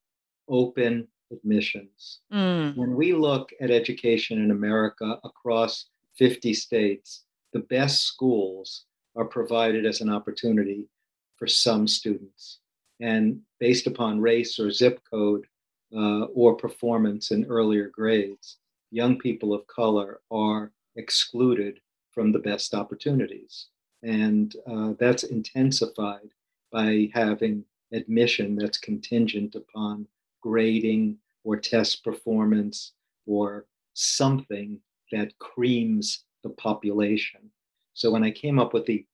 open 0.49 1.09
admissions. 1.33 2.21
Mm. 2.33 2.77
When 2.77 2.95
we 2.95 3.13
look 3.13 3.51
at 3.61 3.71
education 3.71 4.43
in 4.43 4.51
America 4.51 5.19
across 5.25 5.87
50 6.17 6.55
states, 6.55 7.25
the 7.53 7.61
best 7.61 8.05
schools 8.05 8.85
are 9.17 9.25
provided 9.25 9.87
as 9.87 10.01
an 10.01 10.11
opportunity 10.11 10.89
for 11.37 11.47
some 11.47 11.89
students. 11.89 12.59
And 13.01 13.41
based 13.59 13.87
upon 13.87 14.21
race 14.21 14.59
or 14.59 14.71
zip 14.71 15.01
code 15.11 15.47
uh, 15.95 16.25
or 16.35 16.55
performance 16.55 17.31
in 17.31 17.47
earlier 17.47 17.89
grades, 17.89 18.59
young 18.91 19.19
people 19.19 19.55
of 19.55 19.67
color 19.67 20.21
are 20.31 20.73
excluded 20.97 21.81
from 22.11 22.33
the 22.33 22.39
best 22.39 22.75
opportunities. 22.75 23.69
And 24.03 24.55
uh, 24.71 24.93
that's 24.99 25.25
intensified 25.25 26.31
by 26.73 27.11
having 27.13 27.65
admission 27.93 28.57
that's 28.57 28.79
contingent 28.79 29.55
upon 29.55 30.07
grading 30.43 31.19
or 31.45 31.57
test 31.57 32.05
performance 32.05 32.93
or 33.27 33.67
something 33.95 34.79
that 35.13 35.37
creams 35.39 36.25
the 36.43 36.51
population. 36.51 37.51
So 37.95 38.11
when 38.11 38.25
I 38.25 38.31
came 38.31 38.59
up 38.59 38.73
with 38.73 38.87
the 38.87 39.07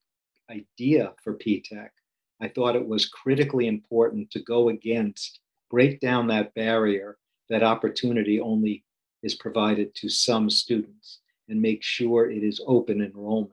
idea 0.51 1.13
for 1.23 1.35
P-TECH, 1.35 1.91
I 2.41 2.49
thought 2.49 2.77
it 2.77 2.87
was 2.87 3.09
critically 3.09 3.67
important 3.67 4.31
to 4.31 4.41
go 4.41 4.69
against, 4.69 5.41
break 5.71 6.01
down 6.01 6.27
that 6.29 6.55
barrier 6.55 7.19
that 7.49 7.63
opportunity 7.63 8.41
only 8.41 8.85
is 9.23 9.35
provided 9.35 9.95
to 9.95 10.09
some 10.09 10.51
students 10.51 11.21
and 11.49 11.61
make 11.61 11.83
sure 11.83 12.31
it 12.31 12.43
is 12.43 12.61
open 12.67 13.01
enrollment. 13.01 13.53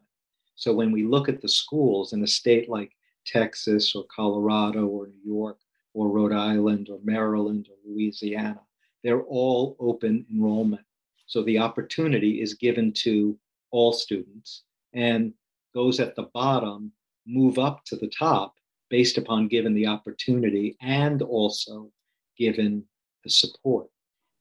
So 0.56 0.74
when 0.74 0.92
we 0.92 1.04
look 1.04 1.30
at 1.30 1.42
the 1.42 1.50
schools 1.50 2.14
in 2.14 2.24
a 2.24 2.28
state 2.28 2.70
like 2.70 2.92
Texas 3.26 3.96
or 3.96 4.06
Colorado 4.14 4.86
or 4.88 5.08
New 5.08 5.34
York 5.34 5.58
or 5.94 6.10
Rhode 6.10 6.34
Island 6.34 6.90
or 6.90 7.00
Maryland 7.04 7.70
or 7.70 7.78
Louisiana, 7.90 8.62
they're 9.04 9.24
all 9.24 9.76
open 9.80 10.26
enrollment. 10.32 10.84
So 11.26 11.44
the 11.44 11.60
opportunity 11.60 12.42
is 12.42 12.54
given 12.54 12.92
to 13.04 13.38
all 13.74 13.92
students 13.92 14.64
and 14.94 15.34
those 15.74 16.00
at 16.00 16.16
the 16.16 16.30
bottom 16.34 16.92
move 17.26 17.58
up 17.58 17.84
to 17.86 17.96
the 17.96 18.12
top 18.18 18.54
based 18.90 19.18
upon 19.18 19.48
given 19.48 19.74
the 19.74 19.88
opportunity 19.88 20.78
and 20.80 21.24
also 21.24 21.92
given 22.38 22.84
the 23.24 23.30
support. 23.30 23.88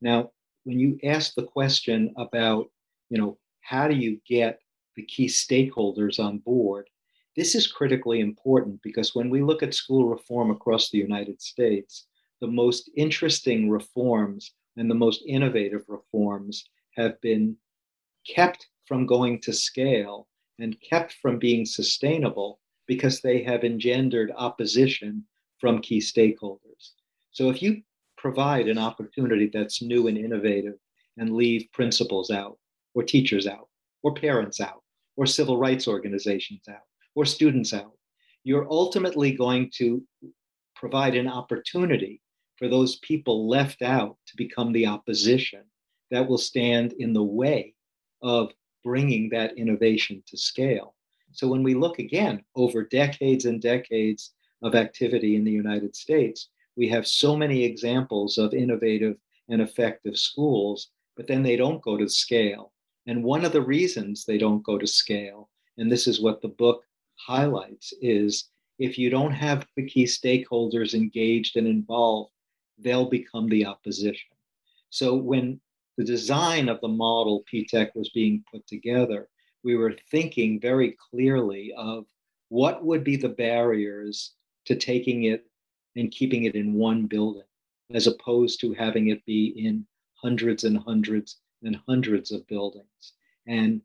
Now, 0.02 0.30
when 0.64 0.78
you 0.78 0.98
ask 1.02 1.34
the 1.34 1.44
question 1.44 2.12
about, 2.18 2.66
you 3.08 3.18
know, 3.18 3.38
how 3.62 3.88
do 3.88 3.96
you 3.96 4.20
get 4.28 4.60
the 4.96 5.04
key 5.04 5.26
stakeholders 5.26 6.20
on 6.20 6.38
board, 6.38 6.88
this 7.34 7.54
is 7.54 7.66
critically 7.66 8.20
important 8.20 8.80
because 8.82 9.14
when 9.14 9.30
we 9.30 9.40
look 9.40 9.62
at 9.62 9.74
school 9.74 10.06
reform 10.06 10.50
across 10.50 10.90
the 10.90 10.98
United 10.98 11.40
States, 11.40 12.06
the 12.42 12.46
most 12.46 12.90
interesting 12.96 13.70
reforms 13.70 14.52
and 14.76 14.90
the 14.90 14.94
most 14.94 15.22
innovative 15.26 15.84
reforms 15.88 16.68
have 16.96 17.18
been 17.22 17.56
kept 18.26 18.68
from 18.92 19.06
going 19.06 19.40
to 19.40 19.54
scale 19.54 20.28
and 20.58 20.76
kept 20.82 21.14
from 21.22 21.38
being 21.38 21.64
sustainable 21.64 22.60
because 22.86 23.22
they 23.22 23.42
have 23.42 23.64
engendered 23.64 24.30
opposition 24.36 25.24
from 25.58 25.80
key 25.80 25.98
stakeholders. 25.98 26.90
So 27.30 27.48
if 27.48 27.62
you 27.62 27.80
provide 28.18 28.68
an 28.68 28.76
opportunity 28.76 29.48
that's 29.50 29.80
new 29.80 30.08
and 30.08 30.18
innovative 30.18 30.74
and 31.16 31.32
leave 31.34 31.72
principals 31.72 32.30
out, 32.30 32.58
or 32.94 33.02
teachers 33.02 33.46
out, 33.46 33.66
or 34.02 34.12
parents 34.12 34.60
out, 34.60 34.82
or 35.16 35.24
civil 35.24 35.56
rights 35.56 35.88
organizations 35.88 36.68
out, 36.68 36.84
or 37.14 37.24
students 37.24 37.72
out, 37.72 37.92
you're 38.44 38.70
ultimately 38.70 39.32
going 39.32 39.70
to 39.76 40.02
provide 40.76 41.16
an 41.16 41.28
opportunity 41.28 42.20
for 42.58 42.68
those 42.68 42.96
people 42.96 43.48
left 43.48 43.80
out 43.80 44.18
to 44.26 44.36
become 44.36 44.70
the 44.70 44.86
opposition 44.86 45.62
that 46.10 46.28
will 46.28 46.36
stand 46.36 46.92
in 46.98 47.14
the 47.14 47.22
way 47.22 47.72
of 48.22 48.52
bringing 48.82 49.28
that 49.30 49.56
innovation 49.56 50.22
to 50.26 50.36
scale. 50.36 50.94
So 51.32 51.48
when 51.48 51.62
we 51.62 51.74
look 51.74 51.98
again 51.98 52.44
over 52.54 52.84
decades 52.84 53.46
and 53.46 53.60
decades 53.60 54.32
of 54.62 54.74
activity 54.74 55.36
in 55.36 55.44
the 55.44 55.50
United 55.50 55.96
States, 55.96 56.48
we 56.76 56.88
have 56.88 57.06
so 57.06 57.36
many 57.36 57.64
examples 57.64 58.38
of 58.38 58.54
innovative 58.54 59.16
and 59.48 59.60
effective 59.60 60.16
schools, 60.16 60.90
but 61.16 61.26
then 61.26 61.42
they 61.42 61.56
don't 61.56 61.82
go 61.82 61.96
to 61.96 62.08
scale. 62.08 62.72
And 63.06 63.24
one 63.24 63.44
of 63.44 63.52
the 63.52 63.62
reasons 63.62 64.24
they 64.24 64.38
don't 64.38 64.62
go 64.62 64.78
to 64.78 64.86
scale, 64.86 65.50
and 65.78 65.90
this 65.90 66.06
is 66.06 66.20
what 66.20 66.40
the 66.40 66.48
book 66.48 66.84
highlights, 67.16 67.92
is 68.00 68.50
if 68.78 68.98
you 68.98 69.10
don't 69.10 69.32
have 69.32 69.66
the 69.76 69.86
key 69.86 70.04
stakeholders 70.04 70.94
engaged 70.94 71.56
and 71.56 71.66
involved, 71.66 72.32
they'll 72.78 73.08
become 73.08 73.48
the 73.48 73.66
opposition. 73.66 74.30
So 74.90 75.14
when 75.14 75.60
the 76.02 76.12
design 76.12 76.68
of 76.68 76.80
the 76.80 76.88
model 76.88 77.44
P-TECH 77.48 77.92
was 77.94 78.08
being 78.08 78.42
put 78.50 78.66
together, 78.66 79.28
we 79.62 79.76
were 79.76 79.94
thinking 80.10 80.58
very 80.58 80.96
clearly 81.10 81.72
of 81.76 82.06
what 82.48 82.84
would 82.84 83.04
be 83.04 83.14
the 83.14 83.28
barriers 83.28 84.32
to 84.64 84.74
taking 84.74 85.24
it 85.24 85.46
and 85.94 86.10
keeping 86.10 86.42
it 86.42 86.56
in 86.56 86.74
one 86.74 87.06
building, 87.06 87.46
as 87.94 88.08
opposed 88.08 88.58
to 88.60 88.72
having 88.72 89.10
it 89.10 89.24
be 89.26 89.54
in 89.56 89.86
hundreds 90.14 90.64
and 90.64 90.76
hundreds 90.76 91.36
and 91.62 91.78
hundreds 91.86 92.32
of 92.32 92.48
buildings, 92.48 93.12
and 93.46 93.80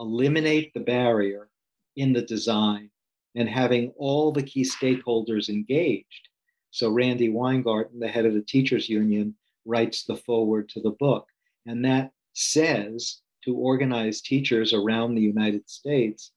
eliminate 0.00 0.74
the 0.74 0.80
barrier 0.80 1.50
in 1.94 2.12
the 2.12 2.22
design 2.22 2.90
and 3.36 3.48
having 3.48 3.92
all 3.96 4.32
the 4.32 4.42
key 4.42 4.64
stakeholders 4.64 5.48
engaged. 5.48 6.30
So 6.72 6.90
Randi 6.90 7.28
Weingarten, 7.28 8.00
the 8.00 8.08
head 8.08 8.26
of 8.26 8.34
the 8.34 8.42
teachers 8.42 8.88
union, 8.88 9.36
writes 9.64 10.02
the 10.02 10.16
foreword 10.16 10.68
to 10.70 10.80
the 10.80 10.96
book. 10.98 11.29
And 11.66 11.84
that 11.84 12.12
says 12.32 13.20
to 13.44 13.54
organize 13.54 14.20
teachers 14.20 14.72
around 14.72 15.14
the 15.14 15.22
United 15.22 15.68
States, 15.68 16.32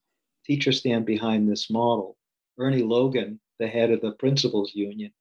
teachers 0.46 0.80
stand 0.80 1.06
behind 1.06 1.50
this 1.50 1.70
model. 1.70 2.18
Ernie 2.58 2.84
Logan, 2.84 3.40
the 3.60 3.68
head 3.68 3.92
of 3.92 4.02
the 4.02 4.12
principals 4.14 4.74
union, 4.76 5.12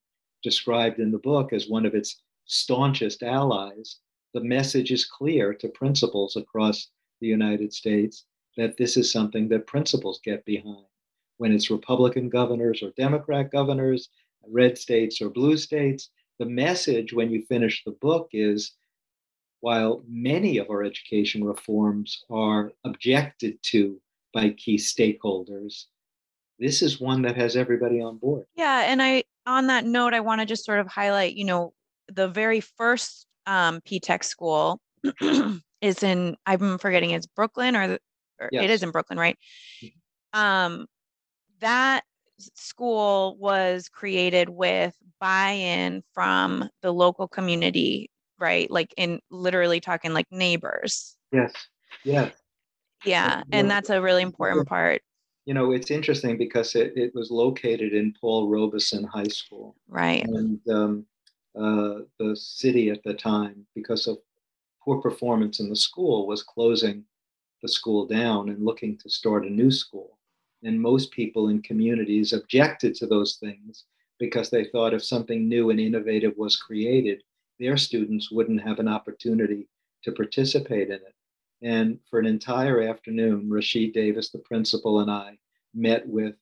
described 0.42 0.98
in 0.98 1.10
the 1.10 1.18
book 1.18 1.52
as 1.52 1.68
one 1.68 1.86
of 1.86 1.94
its 1.94 2.22
staunchest 2.46 3.22
allies, 3.22 4.00
the 4.34 4.42
message 4.42 4.90
is 4.90 5.04
clear 5.04 5.54
to 5.54 5.68
principals 5.68 6.36
across 6.36 6.88
the 7.20 7.26
United 7.26 7.72
States 7.72 8.24
that 8.56 8.76
this 8.76 8.96
is 8.96 9.12
something 9.12 9.48
that 9.48 9.66
principals 9.66 10.20
get 10.24 10.44
behind. 10.44 10.86
When 11.38 11.52
it's 11.52 11.70
Republican 11.70 12.28
governors 12.28 12.82
or 12.82 12.90
Democrat 12.96 13.50
governors, 13.50 14.08
red 14.46 14.76
states 14.76 15.22
or 15.22 15.30
blue 15.30 15.56
states, 15.56 16.10
the 16.38 16.46
message 16.46 17.12
when 17.12 17.30
you 17.30 17.42
finish 17.46 17.82
the 17.84 17.92
book 17.92 18.28
is 18.32 18.72
while 19.62 20.02
many 20.08 20.58
of 20.58 20.68
our 20.70 20.82
education 20.82 21.44
reforms 21.44 22.24
are 22.28 22.72
objected 22.84 23.56
to 23.62 24.00
by 24.34 24.50
key 24.50 24.76
stakeholders, 24.76 25.84
this 26.58 26.82
is 26.82 27.00
one 27.00 27.22
that 27.22 27.36
has 27.36 27.56
everybody 27.56 28.02
on 28.02 28.18
board. 28.18 28.44
Yeah. 28.56 28.82
And 28.88 29.00
I, 29.00 29.22
on 29.46 29.68
that 29.68 29.84
note, 29.84 30.14
I 30.14 30.20
want 30.20 30.40
to 30.40 30.46
just 30.46 30.64
sort 30.64 30.80
of 30.80 30.88
highlight, 30.88 31.36
you 31.36 31.44
know, 31.44 31.72
the 32.12 32.26
very 32.26 32.60
first 32.60 33.26
um, 33.46 33.80
P-TECH 33.84 34.24
school 34.24 34.80
is 35.80 36.02
in, 36.02 36.36
I'm 36.44 36.78
forgetting 36.78 37.10
it's 37.10 37.28
Brooklyn 37.28 37.76
or, 37.76 37.86
the, 37.86 37.98
or 38.40 38.48
yes. 38.50 38.64
it 38.64 38.70
is 38.70 38.82
in 38.82 38.90
Brooklyn, 38.90 39.18
right? 39.18 39.38
Mm-hmm. 39.80 40.40
Um, 40.40 40.86
that 41.60 42.02
school 42.56 43.36
was 43.38 43.88
created 43.88 44.48
with 44.48 44.92
buy-in 45.20 46.02
from 46.14 46.68
the 46.82 46.90
local 46.90 47.28
community 47.28 48.10
right? 48.42 48.70
Like 48.70 48.92
in 48.98 49.20
literally 49.30 49.80
talking 49.80 50.12
like 50.12 50.26
neighbors. 50.30 51.16
Yes. 51.32 51.52
Yes. 52.04 52.34
Yeah. 53.04 53.42
And 53.52 53.70
that's 53.70 53.88
a 53.88 54.02
really 54.02 54.22
important 54.22 54.68
part. 54.68 55.00
You 55.46 55.54
know, 55.54 55.72
it's 55.72 55.90
interesting 55.90 56.36
because 56.36 56.74
it, 56.74 56.92
it 56.96 57.12
was 57.14 57.30
located 57.30 57.94
in 57.94 58.14
Paul 58.20 58.48
Robeson 58.48 59.04
High 59.04 59.28
School. 59.28 59.76
Right. 59.88 60.24
And 60.24 60.60
um, 60.68 61.06
uh, 61.56 62.00
the 62.18 62.36
city 62.36 62.90
at 62.90 63.02
the 63.04 63.14
time, 63.14 63.66
because 63.74 64.06
of 64.06 64.18
poor 64.84 65.00
performance 65.00 65.60
in 65.60 65.68
the 65.68 65.76
school, 65.76 66.26
was 66.26 66.42
closing 66.42 67.04
the 67.62 67.68
school 67.68 68.06
down 68.06 68.48
and 68.50 68.64
looking 68.64 68.98
to 68.98 69.08
start 69.08 69.46
a 69.46 69.50
new 69.50 69.70
school. 69.70 70.18
And 70.64 70.80
most 70.80 71.10
people 71.10 71.48
in 71.48 71.62
communities 71.62 72.32
objected 72.32 72.94
to 72.96 73.06
those 73.06 73.36
things 73.36 73.84
because 74.18 74.50
they 74.50 74.64
thought 74.66 74.94
if 74.94 75.04
something 75.04 75.48
new 75.48 75.70
and 75.70 75.80
innovative 75.80 76.34
was 76.36 76.56
created, 76.56 77.22
their 77.62 77.76
students 77.76 78.30
wouldn't 78.30 78.60
have 78.60 78.80
an 78.80 78.88
opportunity 78.88 79.68
to 80.02 80.10
participate 80.12 80.88
in 80.88 80.96
it. 80.96 81.14
And 81.62 82.00
for 82.10 82.18
an 82.18 82.26
entire 82.26 82.82
afternoon, 82.82 83.48
Rashid 83.48 83.92
Davis, 83.92 84.30
the 84.30 84.40
principal, 84.40 84.98
and 85.00 85.10
I 85.10 85.38
met 85.72 86.06
with 86.08 86.34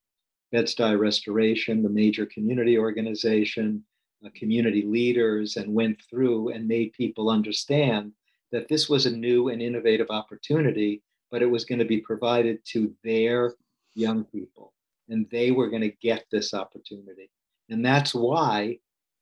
Bed-Stuy 0.50 0.98
Restoration, 0.98 1.82
the 1.82 1.90
major 1.90 2.24
community 2.24 2.78
organization, 2.78 3.84
uh, 4.24 4.30
community 4.34 4.82
leaders, 4.82 5.56
and 5.56 5.74
went 5.74 6.00
through 6.08 6.48
and 6.48 6.66
made 6.66 6.94
people 6.94 7.28
understand 7.28 8.12
that 8.50 8.66
this 8.68 8.88
was 8.88 9.04
a 9.04 9.16
new 9.16 9.50
and 9.50 9.60
innovative 9.60 10.08
opportunity, 10.08 11.02
but 11.30 11.42
it 11.42 11.50
was 11.50 11.66
going 11.66 11.78
to 11.78 11.84
be 11.84 12.00
provided 12.00 12.58
to 12.72 12.92
their 13.04 13.54
young 13.94 14.24
people, 14.24 14.72
and 15.10 15.26
they 15.30 15.50
were 15.50 15.68
going 15.68 15.82
to 15.82 15.96
get 16.02 16.24
this 16.32 16.54
opportunity. 16.54 17.30
And 17.68 17.84
that's 17.84 18.14
why 18.14 18.78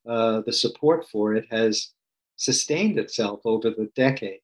uh, 0.09 0.41
the 0.47 0.53
support 0.53 1.07
for 1.09 1.35
it 1.35 1.47
has 1.51 1.93
sustained 2.37 2.99
itself 2.99 3.41
over 3.45 3.71
the 3.71 3.91
decade. 3.95 4.41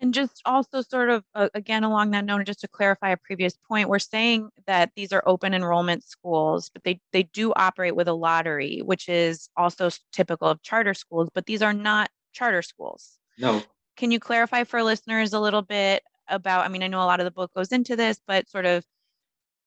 And 0.00 0.12
just 0.12 0.42
also, 0.44 0.82
sort 0.82 1.08
of, 1.08 1.24
uh, 1.34 1.48
again, 1.54 1.84
along 1.84 2.10
that 2.10 2.26
note, 2.26 2.44
just 2.44 2.60
to 2.60 2.68
clarify 2.68 3.10
a 3.10 3.16
previous 3.16 3.56
point, 3.56 3.88
we're 3.88 3.98
saying 3.98 4.50
that 4.66 4.90
these 4.96 5.12
are 5.12 5.22
open 5.24 5.54
enrollment 5.54 6.04
schools, 6.04 6.68
but 6.74 6.82
they, 6.84 7.00
they 7.12 7.22
do 7.22 7.52
operate 7.54 7.96
with 7.96 8.08
a 8.08 8.12
lottery, 8.12 8.82
which 8.84 9.08
is 9.08 9.48
also 9.56 9.88
typical 10.12 10.48
of 10.48 10.60
charter 10.62 10.92
schools, 10.92 11.30
but 11.32 11.46
these 11.46 11.62
are 11.62 11.72
not 11.72 12.10
charter 12.32 12.60
schools. 12.60 13.18
No. 13.38 13.62
Can 13.96 14.10
you 14.10 14.20
clarify 14.20 14.64
for 14.64 14.82
listeners 14.82 15.32
a 15.32 15.40
little 15.40 15.62
bit 15.62 16.02
about? 16.28 16.66
I 16.66 16.68
mean, 16.68 16.82
I 16.82 16.88
know 16.88 17.00
a 17.00 17.06
lot 17.06 17.20
of 17.20 17.24
the 17.24 17.30
book 17.30 17.54
goes 17.54 17.72
into 17.72 17.96
this, 17.96 18.20
but 18.26 18.48
sort 18.50 18.66
of 18.66 18.84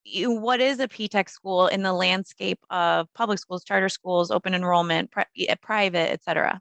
you, 0.08 0.32
what 0.32 0.62
is 0.62 0.80
a 0.80 0.88
P-TECH 0.88 1.30
school 1.30 1.68
in 1.68 1.84
the 1.84 1.94
landscape 1.94 2.60
of 2.70 3.08
public 3.14 3.40
schools, 3.40 3.64
charter 3.64 3.90
schools, 3.90 4.32
open 4.32 4.54
enrollment, 4.54 5.12
pri- 5.12 5.26
private, 5.62 6.12
et 6.12 6.24
cetera? 6.24 6.60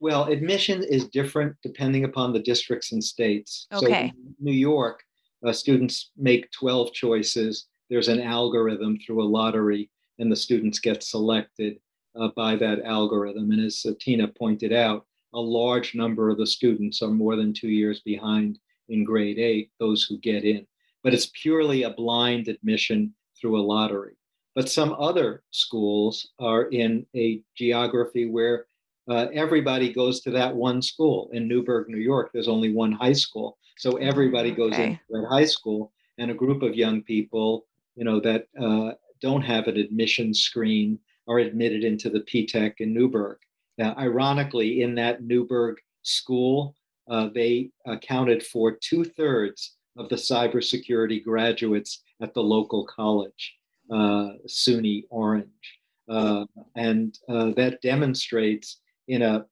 Well, 0.00 0.24
admission 0.24 0.82
is 0.82 1.08
different 1.08 1.56
depending 1.62 2.04
upon 2.04 2.32
the 2.32 2.40
districts 2.40 2.92
and 2.92 3.02
states. 3.02 3.66
Okay. 3.72 4.12
So 4.14 4.32
New 4.40 4.52
York, 4.52 5.02
uh, 5.44 5.52
students 5.52 6.10
make 6.16 6.50
12 6.52 6.92
choices. 6.92 7.66
There's 7.88 8.08
an 8.08 8.20
algorithm 8.20 8.98
through 8.98 9.22
a 9.22 9.24
lottery, 9.24 9.90
and 10.18 10.30
the 10.30 10.36
students 10.36 10.78
get 10.78 11.02
selected 11.02 11.78
uh, 12.18 12.28
by 12.36 12.56
that 12.56 12.82
algorithm. 12.84 13.50
And 13.52 13.64
as 13.64 13.84
uh, 13.86 13.92
Tina 14.00 14.28
pointed 14.28 14.72
out, 14.72 15.06
a 15.34 15.40
large 15.40 15.94
number 15.94 16.30
of 16.30 16.38
the 16.38 16.46
students 16.46 17.02
are 17.02 17.08
more 17.08 17.36
than 17.36 17.52
two 17.52 17.68
years 17.68 18.00
behind 18.00 18.58
in 18.88 19.04
grade 19.04 19.38
eight, 19.38 19.70
those 19.78 20.04
who 20.04 20.18
get 20.18 20.44
in. 20.44 20.66
But 21.06 21.14
it's 21.14 21.30
purely 21.40 21.84
a 21.84 21.90
blind 21.90 22.48
admission 22.48 23.14
through 23.40 23.60
a 23.60 23.62
lottery. 23.62 24.16
But 24.56 24.68
some 24.68 24.92
other 24.98 25.44
schools 25.52 26.30
are 26.40 26.64
in 26.64 27.06
a 27.14 27.42
geography 27.56 28.26
where 28.26 28.66
uh, 29.08 29.26
everybody 29.32 29.92
goes 29.92 30.20
to 30.22 30.32
that 30.32 30.52
one 30.52 30.82
school. 30.82 31.30
In 31.32 31.46
Newburgh, 31.46 31.88
New 31.88 31.98
York, 32.00 32.30
there's 32.32 32.48
only 32.48 32.72
one 32.72 32.90
high 32.90 33.12
school. 33.12 33.56
So 33.78 33.98
everybody 33.98 34.50
goes 34.50 34.72
Okay. 34.72 34.84
into 34.84 34.98
that 35.10 35.28
high 35.30 35.44
school, 35.44 35.92
and 36.18 36.32
a 36.32 36.34
group 36.34 36.62
of 36.64 36.74
young 36.74 37.02
people, 37.04 37.66
you 37.94 38.02
know, 38.02 38.18
that 38.18 38.48
uh, 38.60 38.94
don't 39.20 39.42
have 39.42 39.68
an 39.68 39.76
admission 39.76 40.34
screen 40.34 40.98
are 41.28 41.38
admitted 41.38 41.84
into 41.84 42.10
the 42.10 42.22
P-TECH 42.22 42.80
in 42.80 42.92
Newburgh. 42.92 43.38
Now, 43.78 43.94
ironically, 43.96 44.82
in 44.82 44.96
that 44.96 45.22
Newburgh 45.22 45.78
school, 46.02 46.74
uh, 47.08 47.28
they 47.32 47.70
accounted 47.86 48.42
for 48.42 48.72
two 48.72 49.04
thirds 49.04 49.75
of 49.96 50.08
the 50.08 50.16
cybersecurity 50.16 51.22
graduates 51.22 52.02
at 52.20 52.34
the 52.34 52.42
local 52.42 52.86
college, 52.86 53.56
uh, 53.90 54.30
SUNY 54.46 55.04
Orange. 55.10 55.80
Uh, 56.08 56.44
and 56.76 57.18
uh, 57.28 57.50
that 57.56 57.82
demonstrates 57.82 58.80
in 59.08 59.22
a 59.22 59.46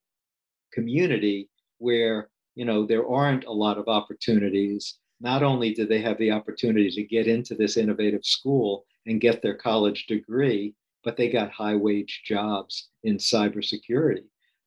community 0.73 1.49
where 1.79 2.29
you 2.55 2.65
know 2.65 2.87
there 2.87 3.09
aren't 3.09 3.45
a 3.45 3.53
lot 3.53 3.79
of 3.79 3.89
opportunities 3.89 4.99
not 5.21 5.43
only 5.43 5.73
do 5.73 5.87
they 5.87 6.01
have 6.01 6.19
the 6.19 6.31
opportunity 6.31 6.91
to 6.91 7.03
get 7.03 7.27
into 7.27 7.55
this 7.55 7.77
innovative 7.77 8.25
school 8.25 8.85
and 9.07 9.21
get 9.21 9.43
their 9.43 9.55
college 9.55 10.07
degree 10.07 10.75
but 11.05 11.17
they 11.17 11.31
got 11.31 11.51
high 11.51 11.77
wage 11.77 12.23
jobs 12.25 12.89
in 13.05 13.17
cybersecurity 13.17 14.25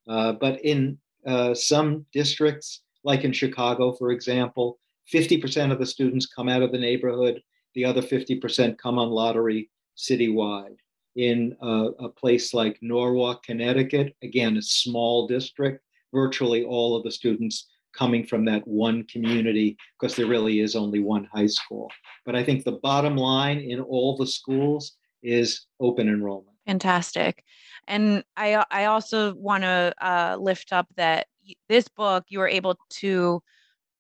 uh, 0.08 0.34
but 0.34 0.64
in 0.64 0.98
uh, 1.26 1.54
some 1.54 2.06
districts 2.14 2.82
like 3.04 3.24
in 3.24 3.32
chicago 3.32 3.94
for 3.94 4.12
example 4.12 4.80
50% 5.14 5.72
of 5.72 5.80
the 5.80 5.86
students 5.86 6.26
come 6.26 6.50
out 6.50 6.62
of 6.62 6.72
the 6.72 6.78
neighborhood 6.78 7.42
the 7.78 7.86
other 7.86 8.02
50% 8.02 8.76
come 8.80 8.98
on 8.98 9.10
lottery 9.10 9.70
citywide 9.96 10.78
in 11.16 11.56
a, 11.62 11.90
a 12.00 12.10
place 12.10 12.52
like 12.52 12.80
Norwalk, 12.82 13.44
Connecticut, 13.44 14.16
again, 14.24 14.58
a 14.58 14.62
small 14.64 15.28
district, 15.28 15.84
virtually 16.12 16.64
all 16.64 16.96
of 16.96 17.04
the 17.04 17.12
students 17.12 17.68
coming 17.94 18.26
from 18.26 18.46
that 18.46 18.68
one 18.68 19.04
community 19.04 19.78
because 20.00 20.16
there 20.16 20.26
really 20.26 20.60
is 20.60 20.76
only 20.76 21.00
one 21.00 21.30
high 21.32 21.46
school. 21.46 21.92
But 22.26 22.36
I 22.36 22.44
think 22.44 22.64
the 22.64 22.80
bottom 22.84 23.16
line 23.16 23.60
in 23.60 23.80
all 23.80 24.18
the 24.18 24.28
schools 24.28 24.98
is 25.22 25.68
open 25.80 26.10
enrollment. 26.10 26.58
Fantastic. 26.66 27.44
And 27.88 28.24
I 28.36 28.66
I 28.72 28.86
also 28.86 29.36
want 29.36 29.64
to 29.64 29.94
uh, 30.02 30.38
lift 30.40 30.74
up 30.74 30.88
that 30.98 31.28
this 31.70 31.88
book 31.88 32.26
you 32.30 32.40
were 32.40 32.48
able 32.48 32.76
to 32.90 33.42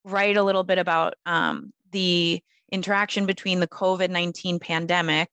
write 0.08 0.38
a 0.38 0.44
little 0.44 0.64
bit 0.64 0.78
about 0.78 1.16
um, 1.26 1.74
the 1.92 2.42
interaction 2.72 3.26
between 3.26 3.60
the 3.60 3.68
COVID 3.68 4.10
nineteen 4.10 4.60
pandemic, 4.60 5.30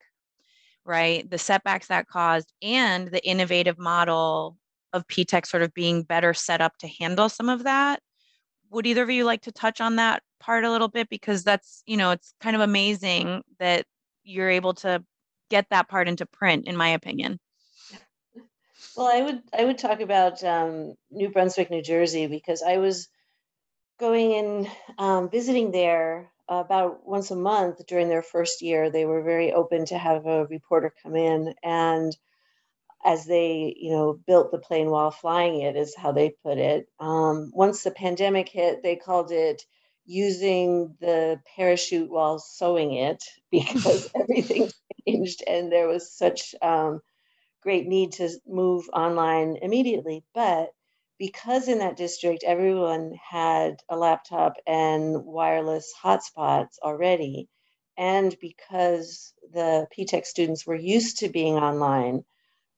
right, 0.85 1.29
the 1.31 1.39
setbacks 1.39 1.87
that 1.89 2.09
caused, 2.09 2.53
and 2.63 3.09
the 3.09 3.27
innovative 3.27 3.79
model 3.79 4.57
of 4.93 5.07
P-TECH 5.09 5.47
sort 5.47 5.63
of 5.63 5.75
being 5.75 6.03
better 6.03 6.35
set 6.35 6.61
up 6.61 6.77
to 6.79 6.89
handle 6.89 7.29
some 7.29 7.49
of 7.49 7.65
that. 7.65 8.01
Would 8.71 8.87
either 8.87 9.03
of 9.03 9.11
you 9.11 9.25
like 9.25 9.43
to 9.43 9.53
touch 9.53 9.81
on 9.81 9.97
that 9.97 10.23
part 10.41 10.65
a 10.65 10.71
little 10.71 10.89
bit 10.89 11.09
because 11.09 11.45
that's 11.45 11.83
you 11.87 11.97
know 11.97 12.11
it's 12.11 12.35
kind 12.41 12.57
of 12.57 12.63
amazing 12.63 13.43
that 13.59 13.87
you're 14.25 14.51
able 14.51 14.75
to 14.75 15.05
get 15.51 15.67
that 15.71 15.89
part 15.89 16.09
into 16.09 16.27
print, 16.27 16.67
in 16.67 16.77
my 16.77 16.89
opinion. 16.89 17.39
Well, 18.97 19.11
I 19.13 19.23
would 19.23 19.43
I 19.57 19.65
would 19.65 19.79
talk 19.79 20.01
about 20.01 20.43
um, 20.45 20.95
New 21.11 21.29
Brunswick, 21.31 21.71
New 21.71 21.83
Jersey, 21.83 22.27
because 22.27 22.63
I 22.63 22.79
was 22.79 23.09
going 24.05 24.35
and 24.35 24.71
um, 24.99 25.31
visiting 25.31 25.71
there 25.71 26.31
about 26.47 27.07
once 27.07 27.31
a 27.31 27.37
month 27.37 27.87
during 27.87 28.09
their 28.11 28.23
first 28.23 28.61
year. 28.61 28.91
They 28.91 29.07
were 29.07 29.23
very 29.23 29.53
open 29.53 29.87
to 29.87 29.97
have 29.97 30.27
a 30.27 30.45
reporter 30.45 30.93
come 31.03 31.17
in, 31.17 31.55
and 31.63 32.15
as 33.05 33.25
they 33.27 33.75
you 33.79 33.93
know 33.93 34.19
built 34.27 34.51
the 34.51 34.59
plane 34.59 34.91
while 34.91 35.11
flying 35.11 35.61
it 35.61 35.77
is 35.77 35.95
how 35.97 36.13
they 36.13 36.37
put 36.45 36.59
it. 36.59 36.87
Um, 37.01 37.51
once 37.55 37.83
the 37.83 37.91
pandemic 37.91 38.49
hit, 38.51 38.83
they 38.83 38.97
called 38.97 39.33
it 39.33 39.63
using 40.05 40.97
the 41.01 41.41
parachute 41.57 42.11
while 42.11 42.39
sewing 42.39 42.93
it 42.93 43.25
because 43.51 44.11
everything 44.21 44.71
changed 45.07 45.43
and 45.47 45.73
there 45.73 45.89
was 45.89 46.13
such 46.13 46.55
um, 46.61 47.01
great 47.63 47.87
need 47.87 48.13
to 48.13 48.29
move 48.47 48.85
online 48.93 49.57
immediately. 49.63 50.25
But 50.35 50.73
because 51.19 51.69
in 51.69 51.79
that 51.79 51.97
district 51.97 52.45
everyone 52.45 53.13
had 53.31 53.77
a 53.89 53.97
laptop 53.97 54.55
and 54.67 55.25
wireless 55.25 55.93
hotspots 56.03 56.79
already, 56.83 57.49
and 57.97 58.37
because 58.41 59.33
the 59.53 59.87
P-TECH 59.93 60.25
students 60.25 60.67
were 60.67 60.75
used 60.75 61.19
to 61.19 61.29
being 61.29 61.55
online, 61.55 62.25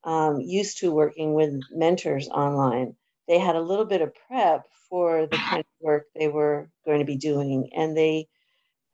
um, 0.05 0.41
used 0.41 0.79
to 0.79 0.93
working 0.93 1.35
with 1.35 1.61
mentors 1.71 2.29
online, 2.29 2.97
they 3.27 3.39
had 3.39 3.57
a 3.57 3.61
little 3.61 3.87
bit 3.87 4.03
of 4.03 4.15
prep 4.29 4.67
for 4.89 5.27
the 5.27 5.37
kind 5.37 5.61
of 5.61 5.67
work 5.81 6.07
they 6.15 6.29
were 6.29 6.71
going 6.85 7.01
to 7.01 7.05
be 7.05 7.17
doing. 7.17 7.71
And 7.75 7.97
they 7.97 8.29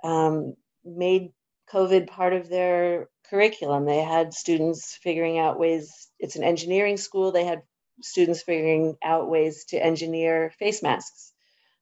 um, 0.03 0.55
made 0.85 1.33
COVID 1.73 2.07
part 2.07 2.33
of 2.33 2.49
their 2.49 3.09
curriculum. 3.29 3.85
They 3.85 4.01
had 4.01 4.33
students 4.33 4.99
figuring 5.03 5.39
out 5.39 5.59
ways, 5.59 6.09
it's 6.19 6.37
an 6.37 6.45
engineering 6.45 6.97
school, 6.97 7.33
they 7.33 7.45
had 7.45 7.63
students 8.03 8.43
figuring 8.43 8.97
out 9.03 9.31
ways 9.31 9.65
to 9.67 9.83
engineer 9.83 10.53
face 10.59 10.83
masks 10.83 11.33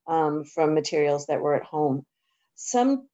um, 0.06 0.44
from 0.44 0.74
materials 0.74 1.26
that 1.26 1.40
were 1.40 1.54
at 1.54 1.64
home. 1.64 2.04
Some 2.54 3.08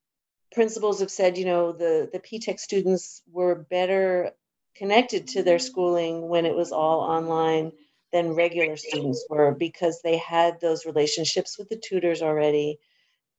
principals 0.51 0.99
have 0.99 1.11
said, 1.11 1.37
you 1.37 1.45
know, 1.45 1.71
the, 1.71 2.09
the 2.11 2.19
P-TECH 2.19 2.59
students 2.59 3.21
were 3.31 3.55
better 3.55 4.31
connected 4.75 5.27
to 5.27 5.43
their 5.43 5.59
schooling 5.59 6.27
when 6.27 6.45
it 6.45 6.55
was 6.55 6.71
all 6.71 7.01
online 7.01 7.71
than 8.13 8.35
regular 8.35 8.77
students 8.77 9.25
were 9.29 9.53
because 9.53 10.01
they 10.01 10.17
had 10.17 10.61
those 10.61 10.85
relationships 10.85 11.57
with 11.57 11.67
the 11.69 11.81
tutors 11.83 12.21
already 12.21 12.79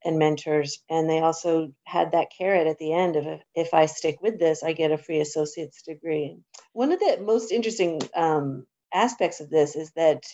and 0.05 0.19
mentors 0.19 0.83
and 0.89 1.09
they 1.09 1.21
also 1.21 1.73
had 1.85 2.13
that 2.13 2.29
carrot 2.37 2.67
at 2.67 2.79
the 2.79 2.93
end 2.93 3.17
of 3.17 3.41
if, 3.55 3.75
i 3.75 3.87
stick 3.87 4.21
with 4.23 4.39
this 4.39 4.63
i 4.63 4.73
get 4.73 4.93
a 4.93 4.99
free 4.99 5.21
associate's 5.21 5.83
degree 5.83 6.37
one 6.73 6.93
of 6.93 7.01
the 7.01 7.19
most 7.21 7.51
interesting 7.51 8.01
um, 8.15 8.65
aspects 8.93 9.41
of 9.41 9.51
this 9.51 9.77
is 9.77 9.91
that 9.93 10.25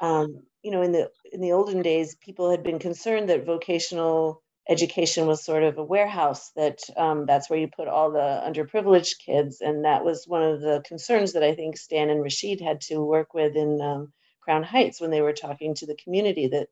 um, 0.00 0.42
you 0.62 0.70
know 0.70 0.82
in 0.82 0.92
the 0.92 1.10
in 1.32 1.40
the 1.40 1.52
olden 1.52 1.82
days 1.82 2.16
people 2.16 2.50
had 2.50 2.62
been 2.62 2.78
concerned 2.78 3.28
that 3.28 3.46
vocational 3.46 4.42
education 4.68 5.26
was 5.26 5.44
sort 5.44 5.64
of 5.64 5.78
a 5.78 5.84
warehouse 5.84 6.50
that 6.56 6.80
um, 6.96 7.26
that's 7.26 7.50
where 7.50 7.58
you 7.58 7.68
put 7.68 7.88
all 7.88 8.12
the 8.12 8.18
underprivileged 8.46 9.18
kids. 9.18 9.60
And 9.60 9.84
that 9.84 10.04
was 10.04 10.24
one 10.26 10.42
of 10.42 10.60
the 10.60 10.82
concerns 10.86 11.32
that 11.32 11.42
i 11.42 11.54
think 11.54 11.76
stan 11.76 12.10
and 12.10 12.22
rashid 12.22 12.60
had 12.60 12.80
to 12.82 12.98
work 12.98 13.34
with 13.34 13.56
in 13.56 13.80
um, 13.80 14.12
crown 14.40 14.62
heights 14.62 15.00
when 15.00 15.10
they 15.10 15.20
were 15.22 15.32
talking 15.32 15.74
to 15.76 15.86
the 15.86 15.96
community 15.96 16.48
that 16.48 16.68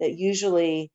that 0.00 0.18
usually 0.18 0.90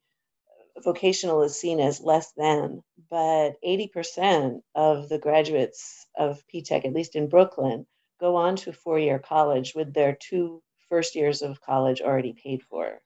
vocational 0.84 1.44
is 1.44 1.60
seen 1.60 1.80
as 1.80 2.02
less 2.02 2.32
than. 2.38 2.84
But 3.10 3.54
80% 3.66 4.62
of 4.76 5.10
the 5.10 5.20
graduates 5.20 6.08
of 6.18 6.44
ptech 6.54 6.86
at 6.86 6.94
least 6.94 7.16
in 7.16 7.30
brooklyn 7.30 7.86
go 8.20 8.36
on 8.36 8.56
to 8.56 8.74
four-year 8.74 9.20
college 9.20 9.74
with 9.76 9.94
their 9.94 10.18
two 10.20 10.62
first 10.90 11.16
years 11.16 11.42
of 11.42 11.62
college 11.62 12.02
already 12.02 12.34
paid 12.34 12.62
for 12.64 13.00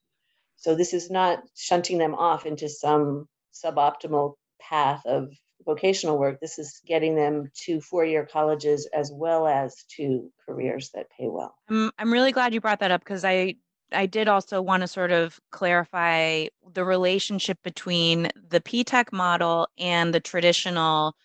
so 0.60 0.76
this 0.76 0.94
is 0.94 1.10
not 1.10 1.42
shunting 1.56 1.98
them 1.98 2.14
off 2.14 2.46
into 2.46 2.68
some 2.68 3.28
suboptimal 3.54 4.34
path 4.60 5.06
of 5.06 5.32
vocational 5.66 6.18
work. 6.18 6.40
This 6.42 6.60
is 6.60 6.82
getting 6.86 7.16
them 7.16 7.50
to 7.66 7.80
four-year 7.80 8.26
colleges 8.26 8.88
as 8.94 9.10
well 9.14 9.48
as 9.48 9.84
to 9.96 10.30
careers 10.46 10.92
that 10.94 11.10
pay 11.18 11.28
well. 11.30 11.56
I'm, 11.70 11.92
I'm 11.98 12.12
really 12.12 12.34
glad 12.34 12.54
you 12.54 12.60
brought 12.60 12.82
that 12.82 12.92
up 12.92 13.02
because 13.02 13.24
I 13.24 13.56
I 13.92 14.06
did 14.06 14.28
also 14.28 14.62
want 14.62 14.82
to 14.82 14.88
sort 14.88 15.12
of 15.12 15.40
clarify 15.50 16.48
the 16.74 16.84
relationship 16.84 17.58
between 17.64 18.30
the 18.50 18.62
P-TECH 18.62 19.12
model 19.12 19.68
and 19.80 20.14
the 20.14 20.20
traditional 20.20 21.16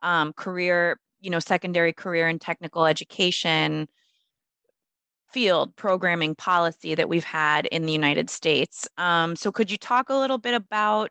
um, 0.00 0.32
career, 0.32 0.98
you 1.24 1.30
know, 1.30 1.38
secondary 1.38 1.92
career 1.92 2.28
and 2.28 2.40
technical 2.40 2.84
education 2.84 3.88
field 5.32 5.74
programming 5.74 6.34
policy 6.34 6.94
that 6.94 7.08
we've 7.08 7.24
had 7.24 7.66
in 7.66 7.86
the 7.86 7.92
United 7.92 8.28
States. 8.28 8.86
Um, 8.98 9.34
so 9.34 9.50
could 9.50 9.70
you 9.70 9.78
talk 9.78 10.10
a 10.10 10.14
little 10.14 10.38
bit 10.38 10.54
about 10.54 11.10